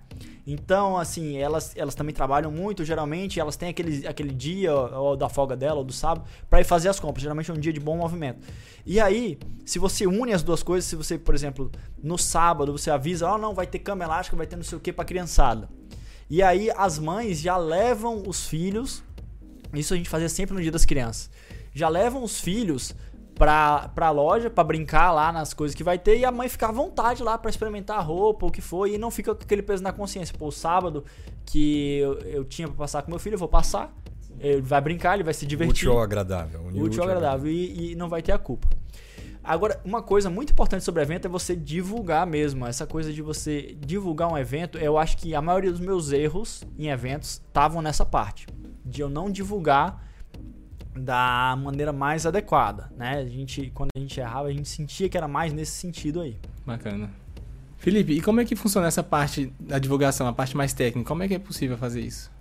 [0.49, 5.27] Então, assim, elas, elas também trabalham muito, geralmente, elas têm aquele, aquele dia ou da
[5.27, 7.21] folga dela, ou do sábado, para ir fazer as compras.
[7.21, 8.47] Geralmente é um dia de bom movimento.
[8.85, 11.69] E aí, se você une as duas coisas, se você, por exemplo,
[12.01, 14.81] no sábado você avisa, ó, não, vai ter cama elástica, vai ter não sei o
[14.81, 15.67] que pra criançada.
[16.29, 19.03] E aí as mães já levam os filhos,
[19.73, 21.29] isso a gente fazia sempre no dia das crianças,
[21.73, 22.95] já levam os filhos
[23.37, 26.67] pra, pra loja pra brincar lá nas coisas que vai ter e a mãe fica
[26.67, 29.61] à vontade lá pra experimentar a roupa, o que for, e não fica com aquele
[29.61, 30.35] peso na consciência.
[30.37, 31.05] Pô, o sábado
[31.45, 33.93] que eu, eu tinha pra passar com meu filho, eu vou passar,
[34.39, 35.87] ele vai brincar, ele vai se divertir.
[35.87, 36.61] Útil agradável.
[36.61, 38.67] unir Útil ao agradável e, e não vai ter a culpa.
[39.43, 42.65] Agora, uma coisa muito importante sobre evento é você divulgar mesmo.
[42.65, 46.65] Essa coisa de você divulgar um evento, eu acho que a maioria dos meus erros
[46.77, 48.45] em eventos estavam nessa parte.
[48.83, 50.05] De eu não divulgar
[50.97, 53.19] da maneira mais adequada, né?
[53.19, 56.37] A gente, quando a gente errava, a gente sentia que era mais nesse sentido aí.
[56.65, 57.09] Bacana.
[57.77, 61.07] Felipe, e como é que funciona essa parte da divulgação, a parte mais técnica?
[61.07, 62.31] Como é que é possível fazer isso?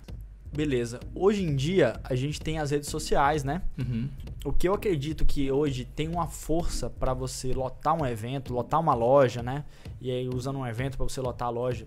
[0.53, 0.99] Beleza.
[1.13, 3.61] Hoje em dia, a gente tem as redes sociais, né?
[3.77, 4.09] Uhum.
[4.43, 8.79] O que eu acredito que hoje tem uma força para você lotar um evento, lotar
[8.79, 9.65] uma loja, né?
[10.01, 11.85] E aí usando um evento para você lotar a loja,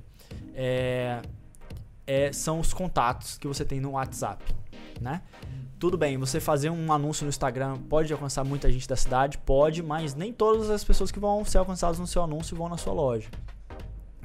[0.54, 1.20] é,
[2.06, 4.44] é- são os contatos que você tem no WhatsApp,
[5.00, 5.22] né?
[5.80, 9.82] Tudo bem, você fazer um anúncio no Instagram pode alcançar muita gente da cidade, pode,
[9.82, 12.92] mas nem todas as pessoas que vão ser alcançadas no seu anúncio vão na sua
[12.92, 13.30] loja.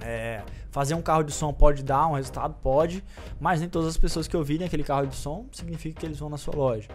[0.02, 3.02] É, fazer um carro de som pode dar um resultado, pode,
[3.40, 6.30] mas nem todas as pessoas que ouvirem aquele carro de som significa que eles vão
[6.30, 6.90] na sua loja.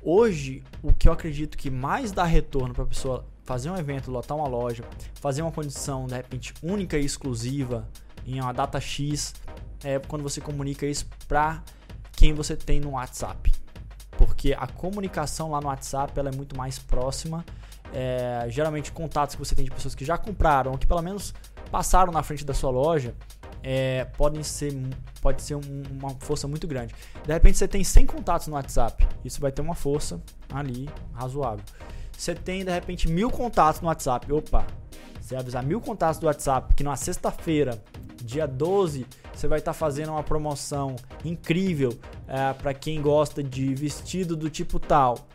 [0.00, 4.08] Hoje, o que eu acredito que mais dá retorno para a pessoa fazer um evento,
[4.08, 7.88] lotar uma loja, fazer uma condição de repente única e exclusiva
[8.24, 9.34] em uma data X,
[9.82, 11.60] é quando você comunica isso para
[12.12, 13.50] quem você tem no WhatsApp.
[14.20, 17.42] Porque a comunicação lá no WhatsApp ela é muito mais próxima.
[17.92, 21.34] É, geralmente contatos que você tem de pessoas que já compraram ou que pelo menos
[21.72, 23.14] passaram na frente da sua loja
[23.62, 24.72] é, podem ser
[25.20, 26.94] pode ser um- uma força muito grande.
[27.26, 30.20] De repente você tem 100 contatos no WhatsApp, isso vai ter uma força
[30.52, 31.64] ali razoável.
[32.16, 34.30] você tem de repente mil contatos no WhatsApp.
[34.32, 34.66] Opa,
[35.20, 37.82] você avisar mil contatos do WhatsApp que na sexta-feira,
[38.22, 39.06] dia 12,
[39.40, 41.98] você vai estar tá fazendo uma promoção incrível
[42.28, 45.26] é, para quem gosta de vestido do tipo tal.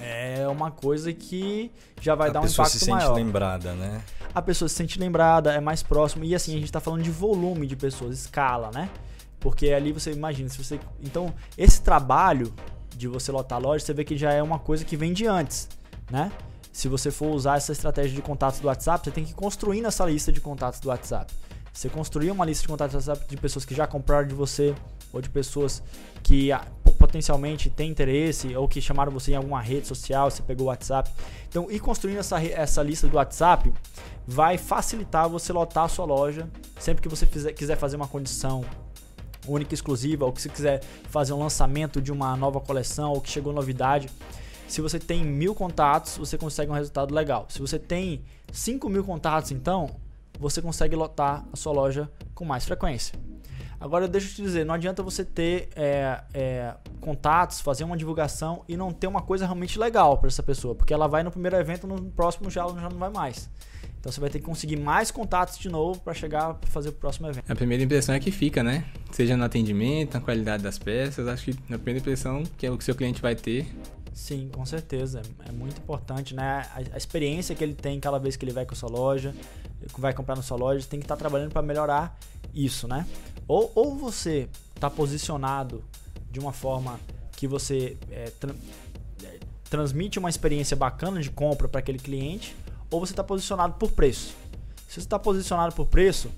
[0.00, 2.64] É uma coisa que já vai a dar um impacto maior.
[2.64, 4.02] A pessoa se sente lembrada, né?
[4.34, 6.24] A pessoa se sente lembrada, é mais próximo.
[6.24, 8.88] E assim, a gente está falando de volume de pessoas, escala, né?
[9.38, 10.80] Porque ali você imagina, se você.
[11.02, 12.50] Então, esse trabalho
[12.96, 15.26] de você lotar a loja, você vê que já é uma coisa que vem de
[15.26, 15.68] antes,
[16.10, 16.32] né?
[16.72, 20.06] Se você for usar essa estratégia de contatos do WhatsApp, você tem que construir nessa
[20.06, 21.30] lista de contatos do WhatsApp.
[21.72, 24.74] Você construir uma lista de contatos WhatsApp de pessoas que já compraram de você
[25.12, 25.82] ou de pessoas
[26.22, 26.64] que ah,
[26.98, 31.10] potencialmente têm interesse ou que chamaram você em alguma rede social, você pegou o WhatsApp.
[31.48, 33.72] Então, ir construindo essa, essa lista do WhatsApp
[34.26, 38.64] vai facilitar você lotar a sua loja sempre que você fizer, quiser fazer uma condição
[39.46, 43.20] única e exclusiva, ou que você quiser fazer um lançamento de uma nova coleção, ou
[43.20, 44.08] que chegou novidade.
[44.68, 47.46] Se você tem mil contatos, você consegue um resultado legal.
[47.48, 49.90] Se você tem 5 mil contatos, então,
[50.40, 53.14] você consegue lotar a sua loja com mais frequência.
[53.78, 58.62] Agora, deixa eu te dizer, não adianta você ter é, é, contatos, fazer uma divulgação
[58.68, 61.56] e não ter uma coisa realmente legal para essa pessoa, porque ela vai no primeiro
[61.56, 63.48] evento, no próximo já, já não vai mais.
[63.98, 66.92] Então você vai ter que conseguir mais contatos de novo para chegar para fazer o
[66.92, 67.50] próximo evento.
[67.50, 68.84] A primeira impressão é que fica, né?
[69.12, 72.78] Seja no atendimento, na qualidade das peças, acho que a primeira impressão que é o
[72.78, 73.66] que seu cliente vai ter
[74.12, 75.22] Sim, com certeza.
[75.48, 76.42] É muito importante, né?
[76.42, 79.34] A, a, experiência que ele tem cada vez que ele vai com a sua loja,
[79.98, 82.18] vai comprar na sua loja, tem que estar tá trabalhando para melhorar
[82.54, 83.06] isso, né?
[83.46, 85.84] Ou, ou você está posicionado
[86.30, 87.00] de uma forma
[87.36, 88.54] que você é, tra
[89.24, 92.56] é, transmite uma experiência bacana de compra para aquele cliente,
[92.90, 94.34] ou você está posicionado por preço.
[94.88, 96.30] Se você está posicionado por preço,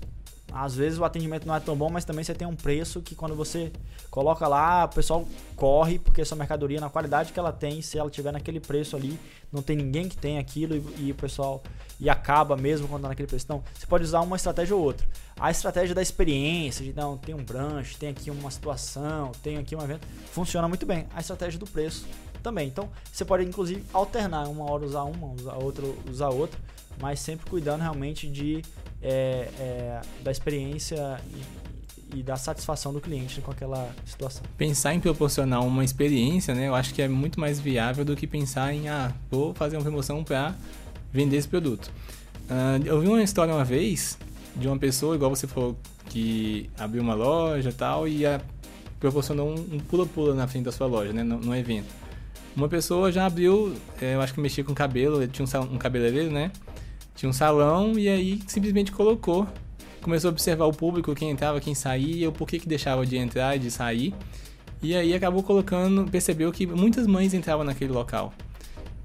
[0.53, 3.15] às vezes o atendimento não é tão bom, mas também você tem um preço que
[3.15, 3.71] quando você
[4.11, 8.09] coloca lá, o pessoal corre, porque essa mercadoria, na qualidade que ela tem, se ela
[8.09, 9.19] tiver naquele preço ali,
[9.51, 11.63] não tem ninguém que tem aquilo e, e o pessoal
[11.99, 13.45] e acaba mesmo quando tá naquele preço.
[13.45, 15.07] Então, você pode usar uma estratégia ou outra.
[15.39, 19.75] A estratégia da experiência, de não, tem um brunch, tem aqui uma situação, tem aqui
[19.75, 21.07] um evento, funciona muito bem.
[21.15, 22.05] A estratégia do preço
[22.43, 22.67] também.
[22.67, 26.59] Então, você pode inclusive alternar, uma hora usar uma, usar outra, usar outra,
[26.99, 28.61] mas sempre cuidando realmente de
[29.03, 31.19] é, é, da experiência
[32.13, 34.43] e, e, da satisfação do cliente com aquela situação.
[34.57, 36.69] Pensar em proporcionar uma experiência, né?
[36.69, 39.83] Eu acho que é muito mais viável do que pensar em, ah, vou fazer uma
[39.83, 40.55] promoção para
[41.11, 41.91] vender esse produto.
[42.49, 44.17] Uh, eu vi uma história uma vez
[44.55, 48.41] de uma pessoa, igual você falou, que abriu uma loja e tal e a,
[48.99, 51.23] proporcionou um pula-pula na frente da sua loja, né?
[51.23, 51.93] No, no evento.
[52.55, 56.31] Uma pessoa já abriu, é, eu acho que mexia com cabelo, tinha um, um cabeleireiro,
[56.31, 56.51] né?
[57.15, 59.47] Tinha um salão e aí simplesmente colocou.
[60.01, 63.55] Começou a observar o público, quem entrava, quem saía, o porquê que deixava de entrar
[63.55, 64.13] e de sair.
[64.81, 68.33] E aí acabou colocando, percebeu que muitas mães entravam naquele local.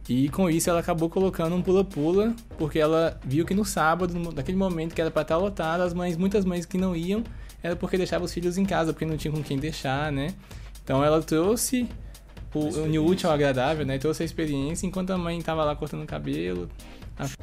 [0.09, 4.57] E com isso ela acabou colocando um pula-pula, porque ela viu que no sábado, naquele
[4.57, 7.23] momento que era para estar lotado, as mães, muitas mães que não iam,
[7.63, 10.35] era porque deixavam os filhos em casa, porque não tinham com quem deixar, né?
[10.83, 11.87] Então ela trouxe
[12.55, 13.99] o, o útil ao agradável, né?
[13.99, 16.71] Trouxe a experiência enquanto a mãe estava lá cortando o cabelo,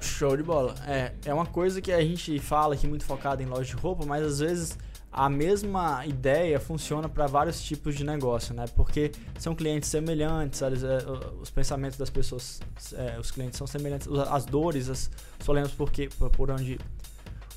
[0.01, 0.75] Show de bola.
[0.87, 4.05] É, é uma coisa que a gente fala aqui muito focado em loja de roupa,
[4.05, 4.77] mas às vezes
[5.11, 8.65] a mesma ideia funciona para vários tipos de negócio, né?
[8.75, 10.67] Porque são clientes semelhantes, é,
[11.41, 12.59] os pensamentos das pessoas,
[12.93, 15.09] é, os clientes são semelhantes, as dores, as,
[15.39, 16.77] os problemas porque, por onde.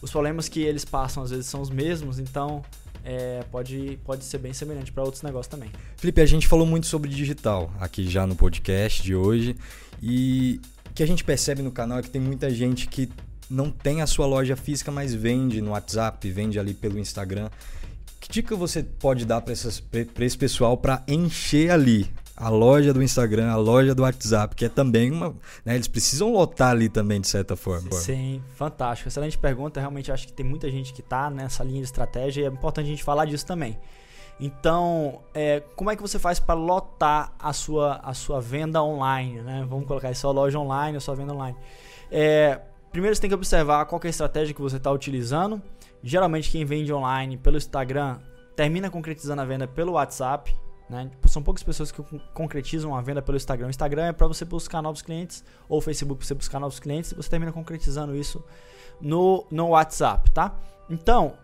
[0.01, 2.63] Os problemas que eles passam às vezes são os mesmos, então
[3.05, 5.73] é, pode, pode ser bem semelhante para outros negócios também.
[5.97, 9.57] Felipe, a gente falou muito sobre digital aqui já no podcast de hoje
[10.01, 10.61] e
[10.99, 13.09] que a gente percebe no canal é que tem muita gente que
[13.49, 17.49] não tem a sua loja física, mas vende no WhatsApp, vende ali pelo Instagram.
[18.19, 23.49] Que dica você pode dar para esse pessoal para encher ali a loja do Instagram,
[23.49, 25.37] a loja do WhatsApp, que é também uma.
[25.65, 27.93] Né, eles precisam lotar ali também, de certa forma.
[27.93, 29.09] Sim, fantástico.
[29.09, 29.79] Excelente pergunta.
[29.79, 32.87] Realmente acho que tem muita gente que está nessa linha de estratégia e é importante
[32.87, 33.79] a gente falar disso também.
[34.41, 39.41] Então, é, como é que você faz para lotar a sua, a sua venda online?
[39.43, 39.67] Né?
[39.69, 41.57] Vamos colocar aí sua loja online, a sua venda online.
[42.11, 42.61] É,
[42.93, 45.61] primeiro você tem que observar qual é a estratégia que você está utilizando.
[46.03, 48.19] Geralmente quem vende online pelo Instagram
[48.55, 50.55] termina concretizando a venda pelo WhatsApp.
[50.89, 51.11] Né?
[51.27, 53.67] São poucas pessoas que concretizam a venda pelo Instagram.
[53.67, 56.79] O Instagram é para você buscar novos clientes, ou o Facebook para você buscar novos
[56.79, 58.43] clientes, e você termina concretizando isso
[59.01, 60.57] no, no WhatsApp, tá?
[60.89, 61.35] Então,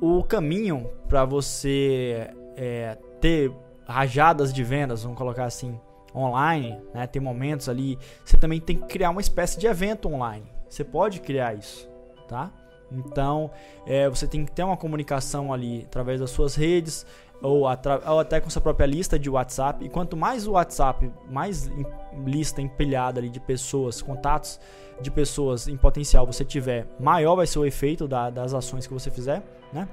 [0.00, 3.52] o caminho para você é, ter
[3.86, 5.78] rajadas de vendas, vamos colocar assim,
[6.14, 7.06] online, né?
[7.06, 10.46] Tem momentos ali, você também tem que criar uma espécie de evento online.
[10.68, 11.88] Você pode criar isso,
[12.28, 12.50] tá?
[12.90, 13.50] Então,
[13.86, 17.04] é, você tem que ter uma comunicação ali através das suas redes
[17.42, 19.84] ou, ou, até com sua própria lista de WhatsApp.
[19.84, 21.70] E quanto mais o WhatsApp, mais
[22.24, 24.60] lista empilhada ali de pessoas, contatos
[25.00, 28.92] de pessoas em potencial você tiver, maior vai ser o efeito da, das ações que
[28.92, 29.88] você fizer, né?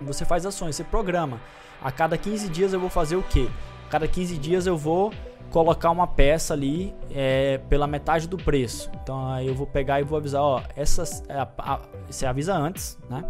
[0.00, 1.40] Você faz ações, você programa.
[1.82, 3.48] A cada 15 dias eu vou fazer o quê?
[3.86, 5.12] A cada 15 dias eu vou
[5.50, 8.90] colocar uma peça ali é, pela metade do preço.
[9.02, 12.54] Então aí eu vou pegar e vou avisar, ó, essas, é, a, a, você avisa
[12.54, 13.24] antes, né?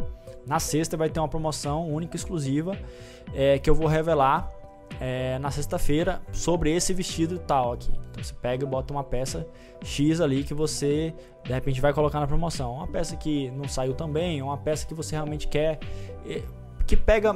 [0.46, 2.76] Na sexta vai ter uma promoção única exclusiva
[3.34, 4.50] é, que eu vou revelar
[5.00, 7.90] é, na sexta-feira sobre esse vestido tal aqui.
[8.10, 9.46] Então você pega e bota uma peça
[9.82, 12.74] X ali que você de repente vai colocar na promoção.
[12.74, 15.78] Uma peça que não saiu também, uma peça que você realmente quer
[16.86, 17.34] que pega,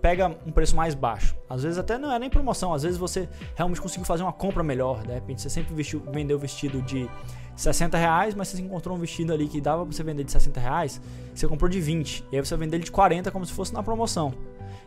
[0.00, 1.36] pega um preço mais baixo.
[1.48, 4.62] Às vezes até não é nem promoção, às vezes você realmente conseguiu fazer uma compra
[4.62, 5.02] melhor.
[5.02, 7.08] De repente você sempre vestiu, vendeu vestido de
[7.56, 10.60] 60 reais, mas você encontrou um vestido ali que dava pra você vender de 60
[10.60, 11.00] reais,
[11.34, 12.24] você comprou de 20.
[12.32, 14.34] E aí você vende ele de 40 como se fosse na promoção.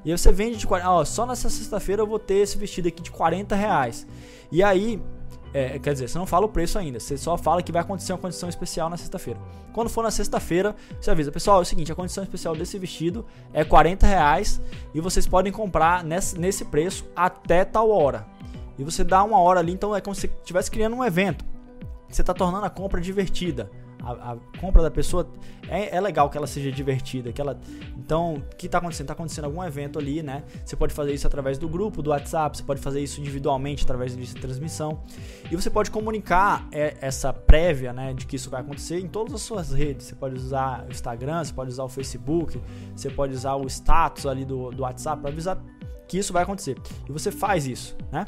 [0.03, 0.89] E aí você vende de 40.
[0.89, 4.07] Ó, só nessa sexta-feira eu vou ter esse vestido aqui de 40 reais.
[4.51, 5.01] E aí
[5.53, 8.13] é, quer dizer, você não fala o preço ainda, você só fala que vai acontecer
[8.13, 9.39] uma condição especial na sexta-feira.
[9.73, 13.25] Quando for na sexta-feira, você avisa, pessoal, é o seguinte, a condição especial desse vestido
[13.53, 14.61] é 40 reais
[14.93, 18.25] e vocês podem comprar nesse, nesse preço até tal hora.
[18.77, 21.45] E você dá uma hora ali, então é como se estivesse criando um evento.
[22.09, 23.69] Você está tornando a compra divertida
[24.03, 25.31] a, a, compra da pessoa
[25.67, 27.59] é, é, legal que ela seja divertida, que ela
[27.97, 29.05] então o que está acontecendo?
[29.05, 30.43] Está acontecendo algum evento ali, né?
[30.65, 34.15] Você pode fazer isso através do grupo, do WhatsApp, você pode fazer isso individualmente através
[34.15, 35.01] de transmissão
[35.49, 39.33] e você pode comunicar é, essa prévia, né, de que isso vai acontecer em todas
[39.33, 40.07] as suas redes.
[40.07, 42.61] Você pode usar o Instagram, você pode usar o Facebook,
[42.95, 45.61] você pode usar o status ali do, do WhatsApp para avisar
[46.07, 46.77] que isso vai acontecer.
[47.07, 48.25] E você faz isso, né?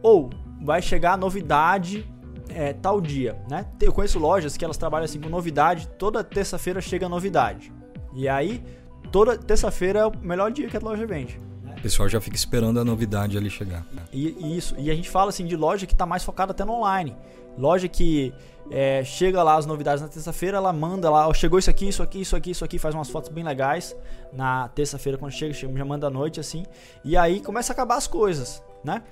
[0.00, 0.30] Ou
[0.62, 2.08] vai chegar a novidade
[2.48, 3.66] é, tal dia, né?
[3.80, 7.72] Eu conheço lojas que elas trabalham assim com novidade, toda terça-feira chega novidade.
[8.14, 8.62] E aí,
[9.10, 11.38] toda terça-feira é o melhor dia que a loja vende.
[11.76, 13.84] O pessoal já fica esperando a novidade ali chegar.
[14.12, 16.72] E, isso, e a gente fala assim de loja que está mais focada até no
[16.72, 17.14] online.
[17.58, 18.32] Loja que
[18.70, 22.02] é, chega lá as novidades na terça-feira, ela manda lá, oh, chegou isso aqui, isso
[22.02, 23.94] aqui, isso aqui, isso aqui, faz umas fotos bem legais
[24.32, 26.64] na terça-feira quando chega, já manda à noite assim.
[27.04, 29.02] E aí começa a acabar as coisas, né?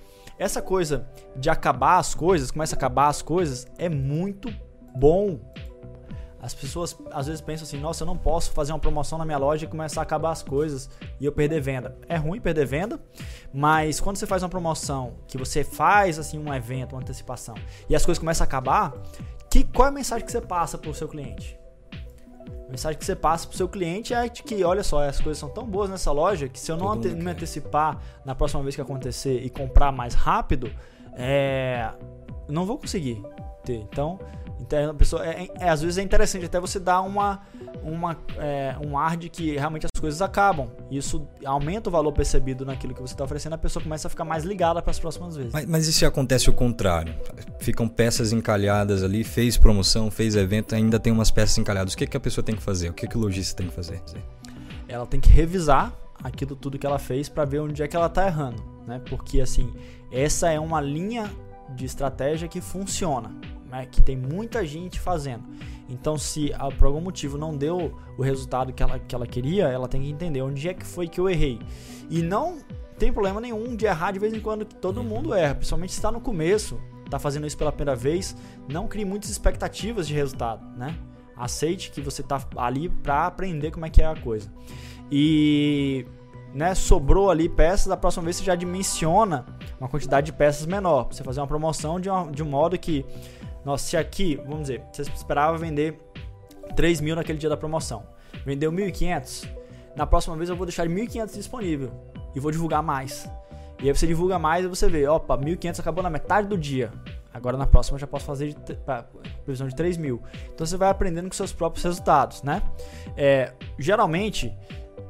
[0.43, 4.53] Essa coisa de acabar as coisas, começa a acabar as coisas, é muito
[4.93, 5.39] bom.
[6.41, 9.39] As pessoas às vezes pensam assim: nossa, eu não posso fazer uma promoção na minha
[9.39, 11.97] loja e começar a acabar as coisas e eu perder venda.
[12.09, 13.01] É ruim perder venda,
[13.55, 17.55] mas quando você faz uma promoção, que você faz assim um evento, uma antecipação
[17.89, 18.93] e as coisas começam a acabar,
[19.49, 21.57] que, qual é a mensagem que você passa para o seu cliente?
[22.73, 25.49] Mensagem que você passa pro seu cliente é de que, olha só, as coisas são
[25.49, 28.81] tão boas nessa loja que se eu não ante me antecipar na próxima vez que
[28.81, 30.73] acontecer e comprar mais rápido,
[31.15, 31.91] é,
[32.49, 33.23] não vou conseguir
[33.63, 33.77] ter.
[33.77, 34.19] Então,
[34.77, 37.41] a pessoa, é, é, às vezes é interessante até você dar uma,
[37.83, 40.69] uma, é, um ar de que realmente as coisas acabam.
[40.91, 44.25] Isso aumenta o valor percebido naquilo que você está oferecendo, a pessoa começa a ficar
[44.25, 45.53] mais ligada para as próximas vezes.
[45.53, 47.15] Mas, mas e se acontece o contrário?
[47.59, 51.95] Ficam peças encalhadas ali, fez promoção, fez evento, ainda tem umas peças encalhadas.
[51.95, 52.91] O que, que a pessoa tem que fazer?
[52.91, 54.03] O que, que o lojista tem que fazer?
[54.89, 58.07] Ela tem que revisar aquilo tudo que ela fez para ver onde é que ela
[58.07, 59.01] está errando, né?
[59.09, 59.73] Porque assim,
[60.11, 61.31] essa é uma linha
[61.75, 63.31] de estratégia que funciona
[63.73, 65.45] né, que tem muita gente fazendo.
[65.89, 69.65] Então, se ah, por algum motivo não deu o resultado que ela, que ela queria,
[69.65, 71.59] ela tem que entender onde é que foi que eu errei.
[72.11, 72.59] E não
[72.99, 75.99] tem problema nenhum de errar de vez em quando, que todo mundo erra, principalmente se
[75.99, 78.37] está no começo, está fazendo isso pela primeira vez.
[78.69, 80.95] Não crie muitas expectativas de resultado, né?
[81.35, 84.53] Aceite que você está ali para aprender como é que é a coisa.
[85.11, 86.07] E
[86.55, 89.47] né, sobrou ali peças, da próxima vez você já dimensiona
[89.81, 91.05] uma quantidade de peças menor.
[91.05, 93.05] Pra você fazer uma promoção de, uma, de um modo que
[93.65, 95.99] nossa, se aqui, vamos dizer, você esperava vender
[96.75, 98.05] 3 mil naquele dia da promoção,
[98.45, 99.49] vendeu 1.500,
[99.97, 101.93] na próxima vez eu vou deixar 1.500 disponível
[102.35, 103.31] e vou divulgar mais.
[103.83, 106.93] E aí você divulga mais e você vê, opa, 1.500 acabou na metade do dia.
[107.35, 108.79] Agora na próxima eu já posso fazer de,
[109.45, 110.23] previsão de 3 mil.
[110.55, 112.63] Então você vai aprendendo com seus próprios resultados, né?
[113.17, 114.57] É, geralmente,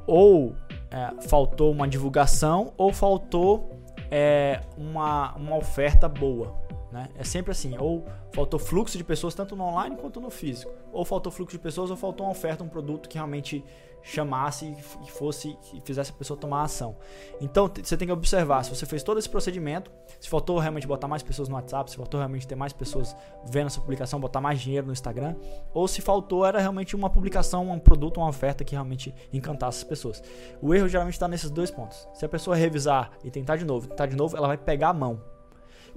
[0.07, 0.55] ou
[0.89, 6.62] é, faltou uma divulgação ou faltou é, uma, uma oferta boa.
[6.93, 7.09] Né?
[7.15, 11.03] É sempre assim, ou faltou fluxo de pessoas tanto no online quanto no físico, ou
[11.03, 13.65] faltou fluxo de pessoas ou faltou uma oferta, um produto que realmente
[14.03, 16.95] chamasse e fosse e fizesse a pessoa tomar ação.
[17.41, 21.07] Então você tem que observar se você fez todo esse procedimento, se faltou realmente botar
[21.07, 24.61] mais pessoas no WhatsApp, se faltou realmente ter mais pessoas vendo essa publicação, botar mais
[24.61, 25.35] dinheiro no Instagram,
[25.73, 29.83] ou se faltou era realmente uma publicação, um produto, uma oferta que realmente encantasse as
[29.83, 30.21] pessoas.
[30.61, 32.07] O erro geralmente está nesses dois pontos.
[32.13, 34.93] Se a pessoa revisar e tentar de novo, tentar de novo, ela vai pegar a
[34.93, 35.32] mão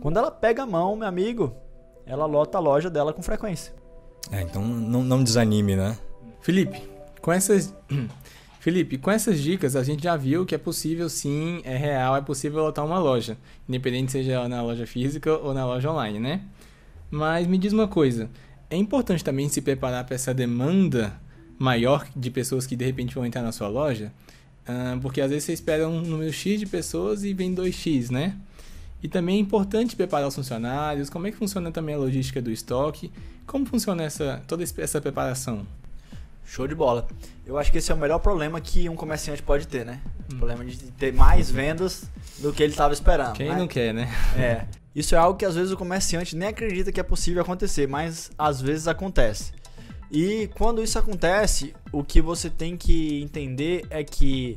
[0.01, 1.55] quando ela pega a mão, meu amigo,
[2.05, 3.73] ela lota a loja dela com frequência.
[4.31, 5.97] É, então não, não desanime, né?
[6.41, 6.83] Felipe,
[7.21, 7.75] Com essas.
[8.61, 12.21] Felipe, com essas dicas a gente já viu que é possível sim, é real, é
[12.21, 16.41] possível lotar uma loja, independente seja na loja física ou na loja online, né?
[17.09, 18.29] Mas me diz uma coisa,
[18.69, 21.15] é importante também se preparar para essa demanda
[21.57, 24.13] maior de pessoas que de repente vão entrar na sua loja,
[24.69, 28.35] uh, porque às vezes você espera um número X de pessoas e vem 2X, né?
[29.03, 32.51] E também é importante preparar os funcionários, como é que funciona também a logística do
[32.51, 33.13] estoque,
[33.47, 35.67] como funciona essa, toda essa preparação?
[36.45, 37.07] Show de bola.
[37.45, 40.01] Eu acho que esse é o melhor problema que um comerciante pode ter, né?
[40.31, 40.39] O hum.
[40.39, 42.05] problema de ter mais vendas
[42.39, 43.35] do que ele estava esperando.
[43.35, 43.57] Quem né?
[43.57, 44.09] não quer, né?
[44.37, 44.67] É.
[44.95, 48.31] Isso é algo que às vezes o comerciante nem acredita que é possível acontecer, mas
[48.39, 49.53] às vezes acontece.
[50.11, 54.55] E quando isso acontece, o que você tem que entender é que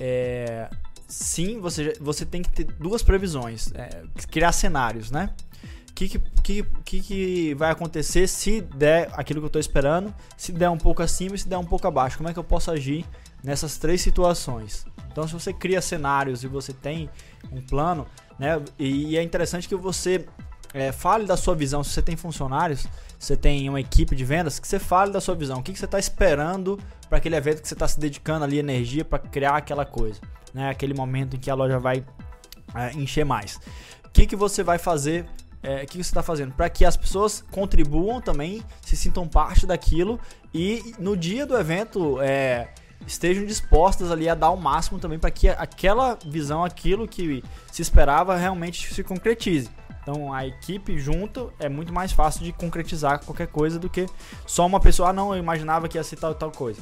[0.00, 0.68] é,
[1.08, 5.30] sim, você, você tem que ter duas previsões, é, criar cenários, né?
[6.06, 10.70] que, que, que, que vai acontecer se der aquilo que eu estou esperando, se der
[10.70, 12.16] um pouco acima e se der um pouco abaixo?
[12.16, 13.04] Como é que eu posso agir
[13.42, 14.86] nessas três situações?
[15.10, 17.10] Então, se você cria cenários e você tem
[17.50, 18.06] um plano,
[18.38, 18.62] né?
[18.78, 20.24] E é interessante que você
[20.72, 21.82] é, fale da sua visão.
[21.82, 22.86] Se você tem funcionários,
[23.18, 25.58] você tem uma equipe de vendas, que você fale da sua visão.
[25.58, 28.60] O que, que você está esperando para aquele evento que você está se dedicando ali
[28.60, 30.20] energia para criar aquela coisa,
[30.52, 30.70] né?
[30.70, 32.04] Aquele momento em que a loja vai
[32.74, 33.56] é, encher mais.
[34.04, 35.26] O que, que você vai fazer
[35.62, 36.52] é, que você está fazendo?
[36.52, 40.20] Para que as pessoas contribuam também, se sintam parte daquilo
[40.54, 42.68] e no dia do evento é,
[43.06, 47.82] estejam dispostas ali a dar o máximo também para que aquela visão, aquilo que se
[47.82, 49.70] esperava realmente se concretize.
[50.02, 54.06] Então a equipe junto é muito mais fácil de concretizar qualquer coisa do que
[54.46, 56.80] só uma pessoa, ah não, eu imaginava que ia ser tal tal coisa.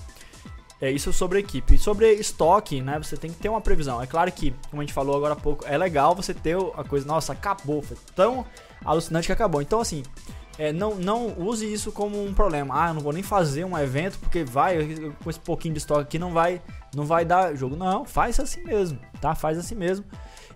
[0.80, 1.78] É isso sobre a equipe.
[1.78, 2.98] Sobre estoque, né?
[2.98, 4.02] Você tem que ter uma previsão.
[4.02, 6.84] É claro que, como a gente falou agora há pouco, é legal você ter a
[6.84, 8.44] coisa, nossa, acabou, foi tão
[8.84, 9.62] alucinante que acabou.
[9.62, 10.02] Então, assim,
[10.58, 12.74] é, não, não use isso como um problema.
[12.74, 14.78] Ah, não vou nem fazer um evento porque vai,
[15.22, 16.60] com esse pouquinho de estoque aqui não vai,
[16.94, 17.76] não vai dar jogo.
[17.76, 19.34] Não, faz assim mesmo, tá?
[19.34, 20.04] Faz assim mesmo.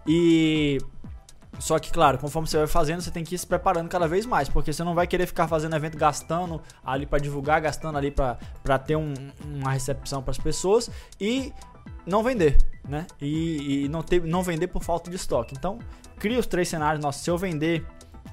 [0.07, 0.79] E
[1.61, 4.25] só que, claro, conforme você vai fazendo, você tem que ir se preparando cada vez
[4.25, 8.11] mais, porque você não vai querer ficar fazendo evento gastando ali para divulgar, gastando ali
[8.11, 9.12] para ter um,
[9.44, 11.53] uma recepção para as pessoas e
[12.07, 12.57] não vender,
[12.88, 13.07] né?
[13.20, 15.55] E, e, não, ter, não vender por falta de estoque.
[15.57, 15.79] Então,
[16.18, 17.03] cria os três cenários.
[17.03, 17.87] Nossa, se eu vender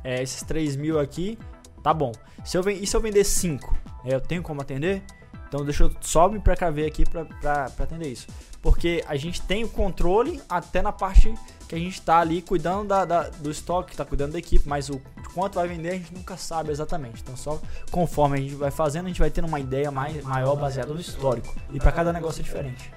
[0.03, 1.37] é, esses 3 mil aqui,
[1.83, 2.13] tá bom.
[2.45, 5.03] Se eu, e se eu vender 5, é, eu tenho como atender?
[5.47, 8.27] Então deixa eu só me precaver aqui para atender isso.
[8.61, 11.33] Porque a gente tem o controle até na parte
[11.67, 14.89] que a gente está ali cuidando da, da, do estoque, está cuidando da equipe, mas
[14.89, 15.01] o
[15.33, 17.21] quanto vai vender a gente nunca sabe exatamente.
[17.21, 20.55] Então, só conforme a gente vai fazendo, a gente vai tendo uma ideia mais, maior
[20.55, 21.53] baseada no histórico.
[21.71, 22.91] E para cada negócio é diferente.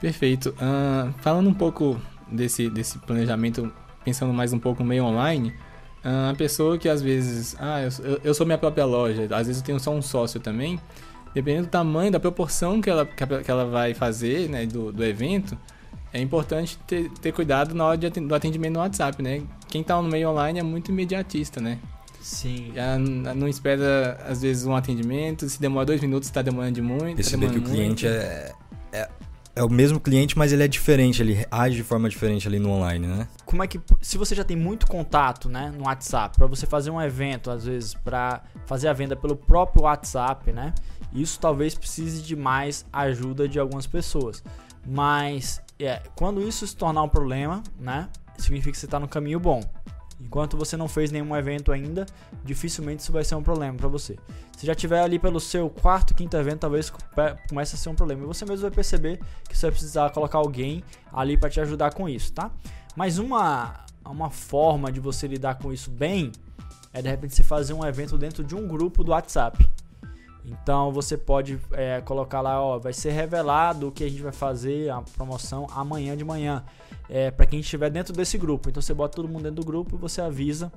[0.00, 0.50] Perfeito.
[0.50, 2.00] Uh, falando um pouco
[2.30, 3.72] desse, desse planejamento,
[4.04, 5.50] pensando mais um pouco meio online,
[6.04, 9.62] uh, a pessoa que às vezes, ah, eu, eu sou minha própria loja, às vezes
[9.62, 10.80] eu tenho só um sócio também,
[11.34, 15.58] dependendo do tamanho, da proporção que ela, que ela vai fazer, né, do, do evento,
[16.12, 19.42] é importante ter, ter cuidado na hora de, do atendimento no WhatsApp, né?
[19.68, 21.78] Quem está no meio online é muito imediatista, né?
[22.20, 22.70] Sim.
[22.74, 25.46] Já não espera, às vezes, um atendimento.
[25.48, 27.16] Se demora dois minutos, está demorando de muito.
[27.16, 28.52] Perceber tá que o cliente é, é,
[29.56, 32.70] é, o mesmo cliente, mas ele é diferente, ele age de forma diferente ali no
[32.70, 33.28] online, né?
[33.44, 33.80] Como é que.
[34.00, 37.64] Se você já tem muito contato, né, no WhatsApp, para você fazer um evento, às
[37.64, 40.74] vezes, para fazer a venda pelo próprio WhatsApp, né?
[41.12, 44.42] Isso talvez precise de mais ajuda de algumas pessoas.
[44.84, 48.08] Mas é, quando isso se tornar um problema, né?
[48.36, 49.62] Significa que você está no caminho bom.
[50.20, 52.06] Enquanto você não fez nenhum evento ainda,
[52.44, 54.16] dificilmente isso vai ser um problema para você.
[54.56, 56.92] Se já tiver ali pelo seu quarto, quinto evento, talvez
[57.48, 58.22] comece a ser um problema.
[58.22, 61.92] E você mesmo vai perceber que você vai precisar colocar alguém ali para te ajudar
[61.92, 62.50] com isso, tá?
[62.96, 66.30] Mas uma, uma forma de você lidar com isso bem
[66.92, 69.68] é de repente você fazer um evento dentro de um grupo do WhatsApp.
[70.44, 74.32] Então você pode é, colocar lá, ó, vai ser revelado o que a gente vai
[74.32, 76.64] fazer, a promoção amanhã de manhã,
[77.08, 78.68] é, para quem estiver dentro desse grupo.
[78.68, 80.70] Então você bota todo mundo dentro do grupo você avisa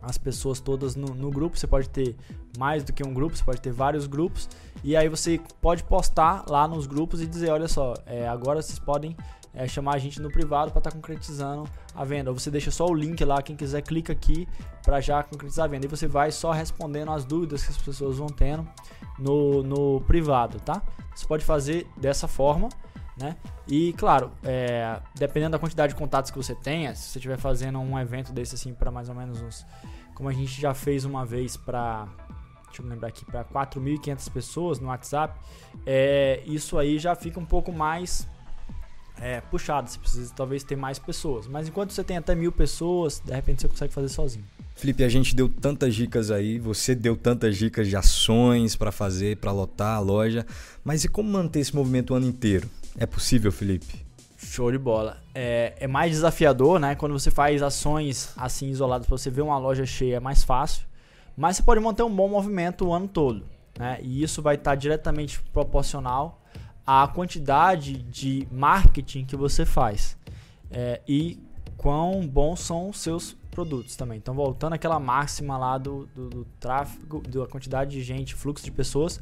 [0.00, 1.58] as pessoas todas no, no, grupo.
[1.58, 2.14] Você pode ter
[2.58, 4.48] mais do que um grupo, você pode ter vários grupos.
[4.82, 8.78] E aí você pode postar lá nos grupos e dizer, olha só, é, agora vocês
[8.78, 9.16] podem
[9.54, 11.64] é, chamar a gente no privado para estar tá concretizando
[11.94, 12.30] a venda.
[12.30, 14.48] Ou você deixa só o link lá, quem quiser clica aqui
[14.82, 15.86] para já concretizar a venda.
[15.86, 18.66] E você vai só respondendo as dúvidas que as pessoas vão tendo
[19.18, 20.82] no, no privado, tá?
[21.14, 22.68] Você pode fazer dessa forma,
[23.16, 23.36] né?
[23.68, 27.78] E claro, é, dependendo da quantidade de contatos que você tenha, se você estiver fazendo
[27.78, 29.64] um evento desse assim para mais ou menos uns,
[30.14, 32.08] como a gente já fez uma vez para
[32.66, 35.38] deixa eu lembrar aqui, para 4.500 pessoas no WhatsApp,
[35.86, 38.28] é, isso aí já fica um pouco mais
[39.20, 39.88] é, puxado.
[39.88, 41.46] Você precisa talvez ter mais pessoas.
[41.46, 44.44] Mas enquanto você tem até mil pessoas, de repente você consegue fazer sozinho.
[44.74, 49.36] Felipe, a gente deu tantas dicas aí, você deu tantas dicas de ações para fazer,
[49.36, 50.44] para lotar a loja,
[50.82, 52.68] mas e como manter esse movimento o ano inteiro?
[52.98, 54.04] É possível, Felipe?
[54.36, 55.18] Show de bola.
[55.34, 56.94] É, é mais desafiador, né?
[56.96, 60.84] Quando você faz ações assim isoladas para você ver uma loja cheia é mais fácil,
[61.36, 63.44] mas você pode manter um bom movimento o ano todo,
[63.78, 63.98] né?
[64.02, 66.43] E isso vai estar diretamente proporcional
[66.86, 70.16] à quantidade de marketing que você faz
[70.70, 71.38] é, e
[71.76, 74.18] quão bons são os seus produtos também.
[74.18, 78.70] Então, voltando àquela máxima lá do, do, do tráfego, da quantidade de gente, fluxo de
[78.70, 79.16] pessoas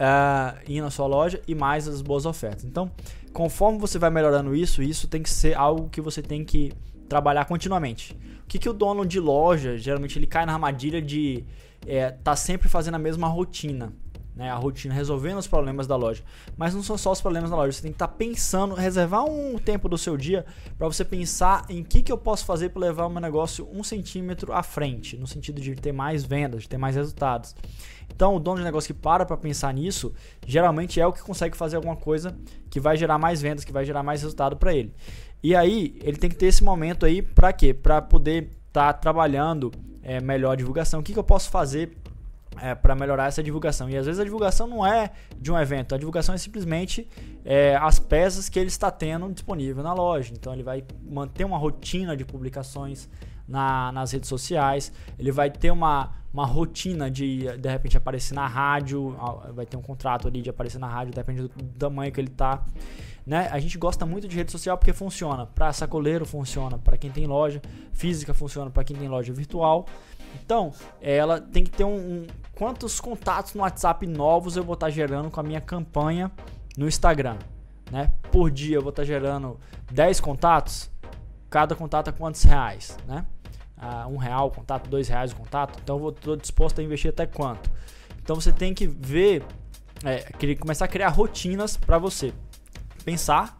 [0.00, 2.64] uh, indo na sua loja e mais as boas ofertas.
[2.64, 2.90] Então,
[3.32, 6.72] conforme você vai melhorando isso, isso tem que ser algo que você tem que
[7.08, 8.12] trabalhar continuamente.
[8.42, 11.44] O que, que o dono de loja, geralmente, ele cai na armadilha de
[11.86, 13.92] é, tá sempre fazendo a mesma rotina
[14.34, 16.22] né, a rotina, resolvendo os problemas da loja.
[16.56, 19.24] Mas não são só os problemas da loja, você tem que estar tá pensando, reservar
[19.24, 20.44] um tempo do seu dia
[20.78, 23.82] para você pensar em que, que eu posso fazer para levar o meu negócio um
[23.82, 27.54] centímetro à frente, no sentido de ter mais vendas, de ter mais resultados.
[28.14, 30.12] Então, o dono de negócio que para para pensar nisso,
[30.46, 32.36] geralmente é o que consegue fazer alguma coisa
[32.68, 34.92] que vai gerar mais vendas, que vai gerar mais resultado para ele.
[35.42, 37.72] E aí, ele tem que ter esse momento aí para quê?
[37.72, 39.72] Para poder estar tá trabalhando
[40.02, 41.00] é, melhor divulgação.
[41.00, 41.96] O que, que eu posso fazer
[42.60, 43.88] é, para melhorar essa divulgação.
[43.88, 47.08] E às vezes a divulgação não é de um evento, a divulgação é simplesmente
[47.44, 50.32] é, as peças que ele está tendo disponível na loja.
[50.32, 53.08] Então ele vai manter uma rotina de publicações
[53.46, 58.46] na, nas redes sociais, ele vai ter uma, uma rotina de de repente aparecer na
[58.46, 59.16] rádio,
[59.52, 61.48] vai ter um contrato ali de aparecer na rádio, depende do
[61.78, 62.64] tamanho que ele está.
[63.26, 63.48] Né?
[63.52, 65.46] A gente gosta muito de rede social porque funciona.
[65.46, 67.60] Para sacoleiro funciona, para quem tem loja
[67.92, 69.86] física funciona, para quem tem loja virtual.
[70.44, 74.86] Então, ela tem que ter um, um, quantos contatos no WhatsApp novos eu vou estar
[74.86, 76.30] tá gerando com a minha campanha
[76.76, 77.38] no Instagram,
[77.90, 78.12] né?
[78.30, 79.58] Por dia eu vou estar tá gerando
[79.90, 80.90] 10 contatos,
[81.48, 83.24] cada contato é quantos reais, né?
[83.76, 87.10] Ah, um real o contato, dois reais o contato, então eu estou disposto a investir
[87.10, 87.70] até quanto?
[88.22, 89.42] Então você tem que ver,
[90.04, 92.32] é, começar a criar rotinas para você
[93.04, 93.58] pensar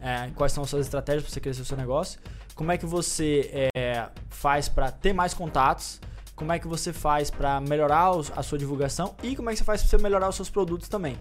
[0.00, 2.20] é, quais são as suas estratégias para você crescer o seu negócio
[2.58, 6.00] como é que você é, faz para ter mais contatos,
[6.34, 9.64] como é que você faz para melhorar a sua divulgação e como é que você
[9.64, 11.16] faz para melhorar os seus produtos também.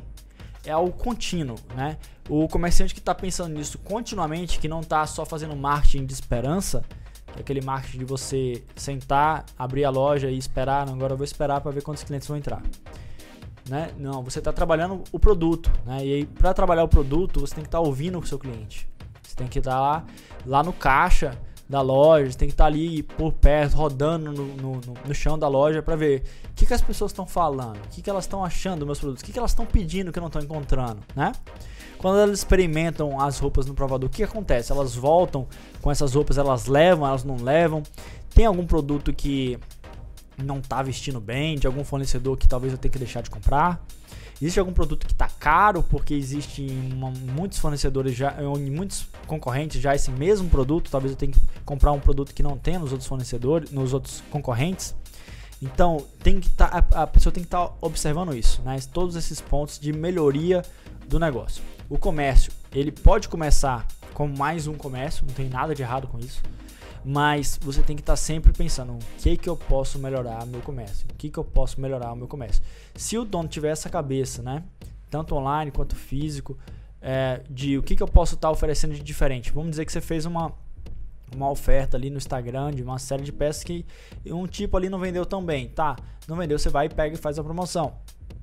[0.65, 1.99] É algo contínuo, né?
[2.27, 6.83] O comerciante que está pensando nisso continuamente, que não está só fazendo marketing de esperança,
[7.31, 11.17] que é aquele marketing de você sentar, abrir a loja e esperar, não, agora eu
[11.17, 12.63] vou esperar para ver quantos clientes vão entrar.
[13.69, 13.91] Né?
[13.99, 16.03] Não, você está trabalhando o produto, né?
[16.03, 18.89] E aí para trabalhar o produto, você tem que estar tá ouvindo o seu cliente
[19.37, 20.05] tem que estar lá,
[20.45, 21.37] lá no caixa
[21.69, 25.47] da loja, você tem que estar ali por perto, rodando no, no, no chão da
[25.47, 28.43] loja para ver o que, que as pessoas estão falando, o que, que elas estão
[28.43, 31.01] achando dos meus produtos, o que, que elas estão pedindo que eu não estou encontrando,
[31.15, 31.33] né?
[31.97, 34.71] Quando elas experimentam as roupas no provador, o que acontece?
[34.71, 35.47] Elas voltam
[35.81, 37.81] com essas roupas, elas levam, elas não levam.
[38.33, 39.57] Tem algum produto que
[40.37, 43.83] não está vestindo bem, de algum fornecedor que talvez eu tenha que deixar de comprar?
[44.39, 48.35] Existe algum produto que está caro porque existe uma, muitos fornecedores já,
[48.71, 52.55] muitos concorrentes já esse mesmo produto, talvez eu tenha que comprar um produto que não
[52.55, 54.95] tem nos outros fornecedores, nos outros concorrentes.
[55.59, 58.77] Então, tem que tá, a, a pessoa tem que estar tá observando isso, né?
[58.93, 60.63] Todos esses pontos de melhoria
[61.07, 61.63] do negócio.
[61.89, 66.19] O comércio, ele pode começar como mais um comércio, não tem nada de errado com
[66.19, 66.43] isso
[67.09, 70.59] mas você tem que estar tá sempre pensando o que que eu posso melhorar meu
[70.59, 72.61] comércio, o que que eu posso melhorar o meu comércio.
[72.95, 74.61] Se o dono tiver essa cabeça, né,
[75.09, 76.57] tanto online quanto físico,
[77.01, 79.53] é, de o que que eu posso estar tá oferecendo de diferente.
[79.53, 80.51] Vamos dizer que você fez uma
[81.33, 83.85] uma oferta ali no Instagram de uma série de peças que
[84.25, 85.95] um tipo ali não vendeu tão bem, tá?
[86.27, 87.95] Não vendeu, você vai e pega e faz a promoção.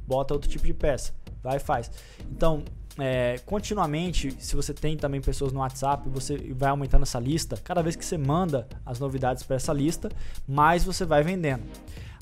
[0.07, 1.13] Bota outro tipo de peça,
[1.43, 1.91] vai e faz.
[2.31, 2.63] Então,
[2.99, 7.57] é, continuamente, se você tem também pessoas no WhatsApp, você vai aumentando essa lista.
[7.63, 10.11] Cada vez que você manda as novidades para essa lista,
[10.47, 11.65] mais você vai vendendo.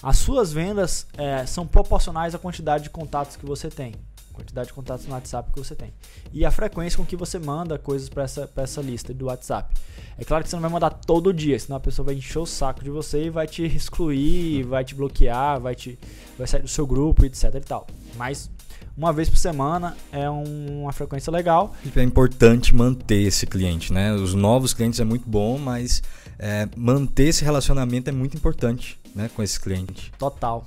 [0.02, 3.94] As suas vendas é, são proporcionais à quantidade de contatos que você tem,
[4.32, 5.92] quantidade de contatos no WhatsApp que você tem
[6.32, 9.74] e a frequência com que você manda coisas para essa, essa lista do WhatsApp.
[10.18, 12.46] É claro que você não vai mandar todo dia, senão a pessoa vai encher o
[12.46, 15.98] saco de você e vai te excluir, vai te bloquear, vai te
[16.38, 17.86] vai sair do seu grupo, etc e tal.
[18.16, 18.50] Mas
[18.96, 21.74] uma vez por semana é um, uma frequência legal.
[21.94, 24.12] É importante manter esse cliente, né?
[24.12, 26.02] Os novos clientes é muito bom, mas
[26.38, 30.12] é, manter esse relacionamento é muito importante, né, com esse cliente.
[30.18, 30.66] Total.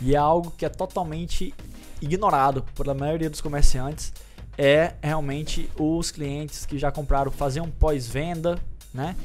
[0.00, 1.54] E é algo que é totalmente
[2.00, 4.12] ignorado pela maioria dos comerciantes
[4.56, 8.58] é realmente os clientes que já compraram fazer um pós-venda,
[8.92, 9.16] né?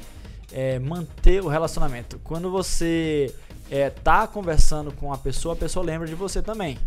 [0.51, 2.19] É, manter o relacionamento.
[2.23, 3.33] Quando você
[3.69, 6.77] é, tá conversando com a pessoa, a pessoa lembra de você também.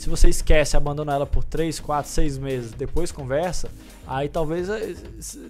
[0.00, 3.70] Se você esquece, abandona ela por 3, 4, 6 meses, depois conversa,
[4.06, 4.94] aí talvez, eh,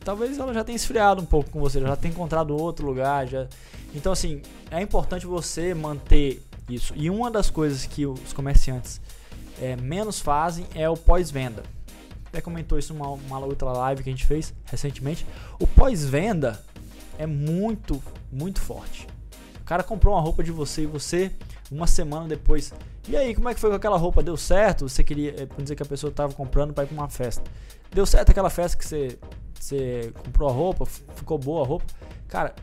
[0.05, 3.29] talvez ela já tenha esfriado um pouco com você, já tenha encontrado outro lugar.
[3.29, 3.47] Já...
[3.95, 6.93] Então, assim, é importante você manter isso.
[6.97, 9.01] E uma das coisas que os comerciantes
[9.63, 11.63] é, menos fazem é o pós-venda.
[12.27, 15.25] Até comentou isso numa uma outra live que a gente fez recentemente.
[15.61, 16.61] O pós-venda
[17.17, 19.07] é muito, muito forte.
[19.61, 21.31] O cara comprou uma roupa de você e você,
[21.71, 22.73] uma semana depois,
[23.09, 24.23] e aí, como é que foi com aquela roupa?
[24.23, 24.89] Deu certo?
[24.89, 27.43] Você queria, é, dizer que a pessoa estava comprando para ir para uma festa.
[27.93, 29.19] Deu certo aquela festa que você,
[29.59, 31.87] você comprou a roupa, ficou boa a roupa?
[32.29, 32.55] Cara,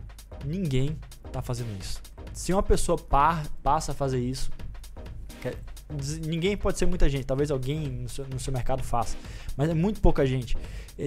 [0.45, 0.97] ninguém
[1.31, 2.01] tá fazendo isso.
[2.33, 4.51] Se uma pessoa par, passa a fazer isso,
[6.25, 9.17] ninguém pode ser muita gente, talvez alguém no seu, no seu mercado faça,
[9.55, 10.57] mas é muito pouca gente.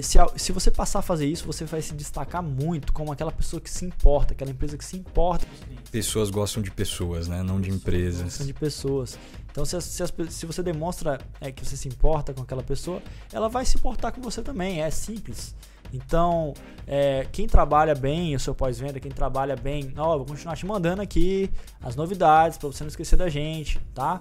[0.03, 3.61] Se, se você passar a fazer isso, você vai se destacar muito como aquela pessoa
[3.61, 5.45] que se importa, aquela empresa que se importa.
[5.91, 7.43] Pessoas gostam de pessoas, né?
[7.43, 8.23] Não de empresas.
[8.23, 9.19] Gostam de pessoas.
[9.51, 13.49] Então, se, se, se você demonstra é, que você se importa com aquela pessoa, ela
[13.49, 14.81] vai se importar com você também.
[14.81, 15.57] É simples.
[15.93, 16.55] Então,
[16.87, 21.03] é, quem trabalha bem o seu pós-venda, quem trabalha bem, ó, vou continuar te mandando
[21.03, 21.51] aqui
[21.83, 24.21] as novidades para você não esquecer da gente, tá?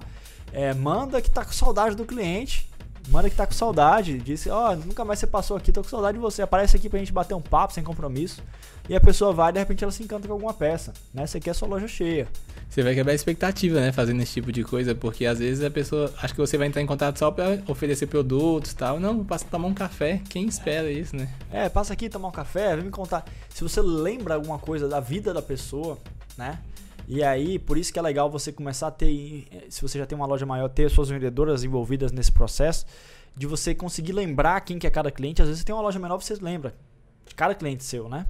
[0.52, 2.69] É, manda que tá com saudade do cliente.
[3.08, 4.18] Manda que tá com saudade.
[4.20, 6.42] Disse, ó, oh, nunca mais você passou aqui, tô com saudade de você.
[6.42, 8.44] Aparece aqui pra gente bater um papo sem compromisso.
[8.88, 10.94] E a pessoa vai de repente ela se encanta com alguma peça.
[11.14, 11.24] Né?
[11.24, 12.28] É a sua loja cheia.
[12.70, 13.92] Você vai quebrar a expectativa, né?
[13.92, 16.82] Fazendo esse tipo de coisa, porque às vezes a pessoa acha que você vai entrar
[16.82, 19.00] em contato só para oferecer produtos e tal.
[19.00, 20.22] Não, passa tomar um café.
[20.30, 21.28] Quem espera isso, né?
[21.52, 23.26] É, passa aqui tomar um café, vem me contar.
[23.50, 25.98] Se você lembra alguma coisa da vida da pessoa,
[26.38, 26.60] né?
[27.12, 30.16] E aí, por isso que é legal você começar a ter, se você já tem
[30.16, 32.86] uma loja maior, ter suas vendedoras envolvidas nesse processo,
[33.36, 35.42] de você conseguir lembrar quem que é cada cliente.
[35.42, 36.76] Às vezes você tem uma loja menor, você lembra
[37.26, 38.28] de cada cliente seu, né?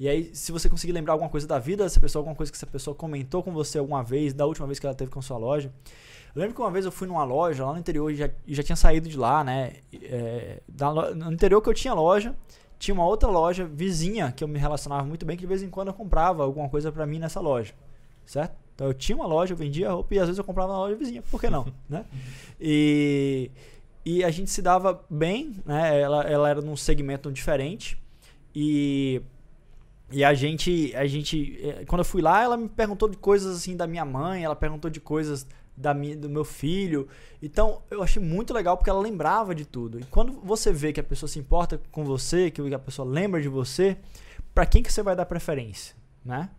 [0.00, 2.58] E aí, se você conseguir lembrar alguma coisa da vida dessa pessoa, alguma coisa que
[2.58, 5.38] essa pessoa comentou com você alguma vez, da última vez que ela teve com sua
[5.38, 5.72] loja.
[6.34, 8.64] Eu lembro que uma vez eu fui numa loja lá no interior e já, já
[8.64, 9.74] tinha saído de lá, né?
[9.94, 12.34] É, da, no interior que eu tinha loja,
[12.80, 15.70] tinha uma outra loja vizinha que eu me relacionava muito bem, que de vez em
[15.70, 17.72] quando eu comprava alguma coisa para mim nessa loja
[18.32, 18.56] certo?
[18.74, 20.96] Então eu tinha uma loja, eu vendia roupa e às vezes eu comprava na loja
[20.96, 22.04] vizinha, por que não, né?
[22.60, 23.50] E,
[24.04, 26.00] e a gente se dava bem, né?
[26.00, 27.98] Ela, ela era num segmento diferente
[28.54, 29.20] e
[30.14, 33.56] e a gente, a gente, eh, quando eu fui lá, ela me perguntou de coisas
[33.56, 37.08] assim da minha mãe, ela perguntou de coisas da minha, do meu filho.
[37.42, 39.98] Então, eu achei muito legal porque ela lembrava de tudo.
[39.98, 43.40] E quando você vê que a pessoa se importa com você, que a pessoa lembra
[43.40, 43.96] de você,
[44.54, 46.50] para quem que você vai dar preferência, né?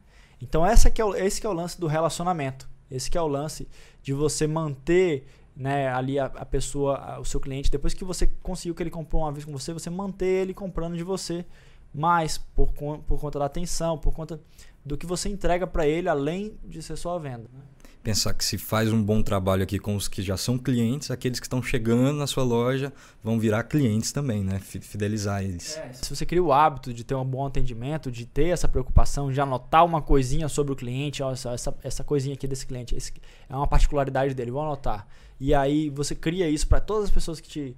[0.43, 2.69] Então essa que é o, esse que é o lance do relacionamento.
[2.91, 3.67] Esse que é o lance
[4.01, 5.25] de você manter
[5.55, 8.89] né, ali a, a pessoa, a, o seu cliente, depois que você conseguiu que ele
[8.89, 11.45] comprou uma vez com você, você manter ele comprando de você
[11.93, 14.41] mais por, por conta da atenção, por conta
[14.83, 17.49] do que você entrega para ele além de ser sua venda.
[17.53, 17.61] Né?
[18.03, 21.39] Pensar que se faz um bom trabalho aqui com os que já são clientes, aqueles
[21.39, 22.91] que estão chegando na sua loja
[23.23, 24.59] vão virar clientes também, né?
[24.59, 25.77] Fidelizar eles.
[25.77, 29.31] É, se você cria o hábito de ter um bom atendimento, de ter essa preocupação,
[29.31, 33.13] de anotar uma coisinha sobre o cliente, ó, essa, essa coisinha aqui desse cliente, esse,
[33.49, 35.07] é uma particularidade dele, vou anotar.
[35.39, 37.77] E aí você cria isso para todas as pessoas que te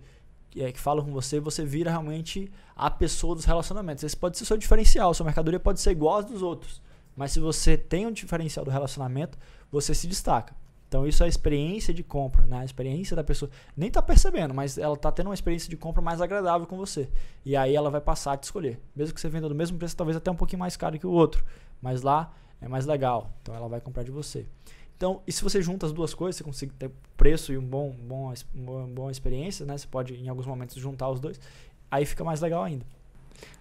[0.50, 4.04] que, é, que falam com você, você vira realmente a pessoa dos relacionamentos.
[4.06, 6.82] Esse pode ser o seu diferencial, sua mercadoria pode ser igual às dos outros.
[7.16, 9.38] Mas se você tem um diferencial do relacionamento,
[9.72, 10.56] você se destaca.
[10.88, 12.60] Então isso é a experiência de compra, né?
[12.60, 16.02] A experiência da pessoa nem está percebendo, mas ela está tendo uma experiência de compra
[16.02, 17.10] mais agradável com você.
[17.44, 18.80] E aí ela vai passar a te escolher.
[18.96, 21.12] Mesmo que você venda do mesmo preço, talvez até um pouquinho mais caro que o
[21.12, 21.44] outro,
[21.82, 23.32] mas lá é mais legal.
[23.42, 24.46] Então ela vai comprar de você.
[24.96, 27.92] Então, e se você junta as duas coisas, você consegue ter preço e um bom,
[27.92, 29.78] bom, uma boa experiência, né?
[29.78, 31.40] Você pode em alguns momentos juntar os dois,
[31.92, 32.86] aí fica mais legal ainda.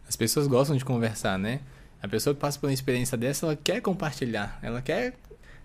[0.06, 1.60] As pessoas gostam de conversar, né?
[2.04, 5.14] A pessoa que passa por uma experiência dessa, ela quer compartilhar, ela quer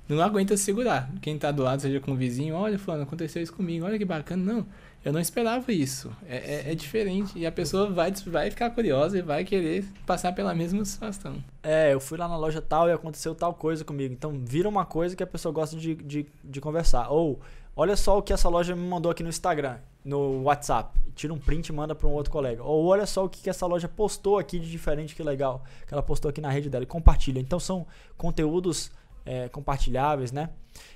[0.08, 1.12] não aguenta segurar.
[1.22, 4.06] Quem tá do lado, seja com o vizinho, olha, fulano, aconteceu isso comigo, olha que
[4.06, 4.54] bacana.
[4.54, 4.66] Não,
[5.04, 6.10] eu não esperava isso.
[6.26, 7.38] É, é, é, diferente.
[7.38, 11.44] E a pessoa vai, vai ficar curiosa e vai querer passar pela mesma situação.
[11.62, 14.14] É, eu fui lá na loja tal e aconteceu tal coisa comigo.
[14.14, 17.10] Então vira uma coisa que a pessoa gosta de, de, de conversar.
[17.10, 17.38] Ou,
[17.80, 21.00] olha só o que essa loja me mandou aqui no Instagram, no WhatsApp.
[21.16, 22.62] Tira um print e manda para um outro colega.
[22.62, 25.64] Ou olha só o que, essa loja postou aqui de diferente, que legal.
[25.88, 27.40] Que ela postou aqui na rede dela e compartilha.
[27.40, 28.92] Então são conteúdos
[29.26, 30.50] é, compartilháveis, né?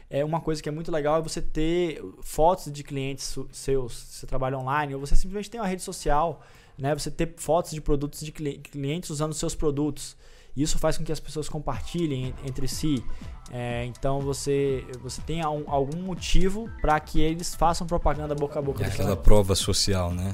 [0.09, 4.19] É uma coisa que é muito legal é você ter fotos de clientes seus, se
[4.19, 6.41] você trabalha online, ou você simplesmente tem uma rede social,
[6.77, 6.93] né?
[6.93, 10.17] Você ter fotos de produtos de clientes usando seus produtos.
[10.55, 13.03] Isso faz com que as pessoas compartilhem entre si.
[13.51, 18.83] É, então você, você tem algum motivo para que eles façam propaganda boca a boca.
[18.83, 20.33] É aquela prova social, né?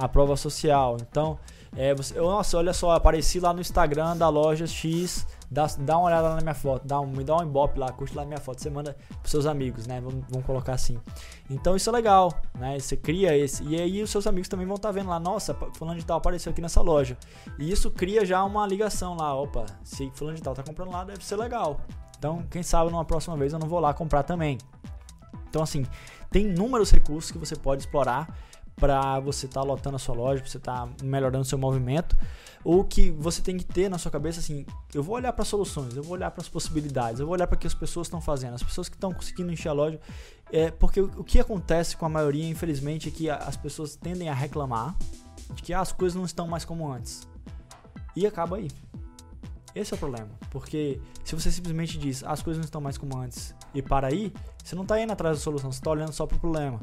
[0.00, 0.96] a prova social.
[1.00, 1.38] Então,
[1.76, 6.08] é, você, nossa, olha só, apareci lá no Instagram da loja X, dá, dá uma
[6.08, 8.60] olhada na minha foto, dá um, me dá um ibope lá, curte lá minha foto,
[8.60, 10.00] você manda pros seus amigos, né?
[10.00, 10.98] Vamos, vamos colocar assim.
[11.48, 12.78] Então isso é legal, né?
[12.78, 13.62] Você cria esse.
[13.64, 16.18] E aí os seus amigos também vão estar tá vendo lá, nossa, fulano de tal
[16.18, 17.16] apareceu aqui nessa loja.
[17.56, 21.04] E isso cria já uma ligação lá, opa, se fulano de tal tá comprando lá,
[21.04, 21.80] deve ser legal.
[22.18, 24.58] Então, quem sabe numa próxima vez eu não vou lá comprar também.
[25.48, 25.86] Então, assim,
[26.30, 28.28] tem inúmeros recursos que você pode explorar
[28.80, 31.58] para você estar tá lotando a sua loja, para você estar tá melhorando o seu
[31.58, 32.16] movimento.
[32.64, 35.94] Ou que você tem que ter na sua cabeça assim: eu vou olhar para soluções,
[35.94, 38.20] eu vou olhar para as possibilidades, eu vou olhar para o que as pessoas estão
[38.20, 40.00] fazendo, as pessoas que estão conseguindo encher a loja.
[40.50, 44.28] É, porque o, o que acontece com a maioria, infelizmente, é que as pessoas tendem
[44.28, 44.96] a reclamar
[45.54, 47.28] de que ah, as coisas não estão mais como antes.
[48.16, 48.68] E acaba aí.
[49.74, 50.28] Esse é o problema.
[50.50, 54.08] Porque se você simplesmente diz ah, as coisas não estão mais como antes e para
[54.08, 56.80] aí, você não está indo atrás da solução, você está olhando só para o problema.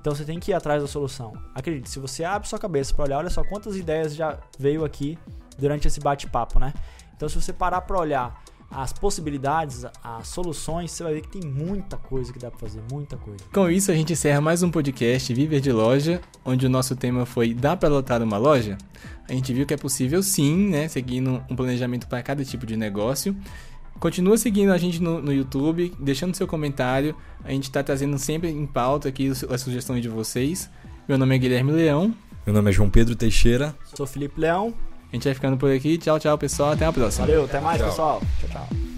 [0.00, 1.32] Então você tem que ir atrás da solução.
[1.54, 5.18] Acredite, se você abre sua cabeça para olhar, olha só quantas ideias já veio aqui
[5.58, 6.72] durante esse bate-papo, né?
[7.16, 11.50] Então se você parar para olhar as possibilidades, as soluções, você vai ver que tem
[11.50, 13.44] muita coisa que dá para fazer, muita coisa.
[13.52, 17.24] Com isso, a gente encerra mais um podcast Viver de Loja, onde o nosso tema
[17.24, 18.76] foi Dá para lotar uma loja?
[19.28, 22.76] A gente viu que é possível sim, né, seguindo um planejamento para cada tipo de
[22.76, 23.36] negócio.
[23.98, 27.14] Continua seguindo a gente no, no YouTube, deixando seu comentário.
[27.44, 30.70] A gente está trazendo sempre em pauta aqui as sugestões de vocês.
[31.08, 32.14] Meu nome é Guilherme Leão.
[32.44, 33.74] Meu nome é João Pedro Teixeira.
[33.94, 34.74] Sou Felipe Leão.
[35.10, 35.98] A gente vai ficando por aqui.
[35.98, 36.72] Tchau, tchau, pessoal.
[36.72, 37.26] Até a próxima.
[37.26, 37.88] Valeu, até mais, tchau.
[37.88, 38.22] pessoal.
[38.40, 38.95] Tchau, tchau.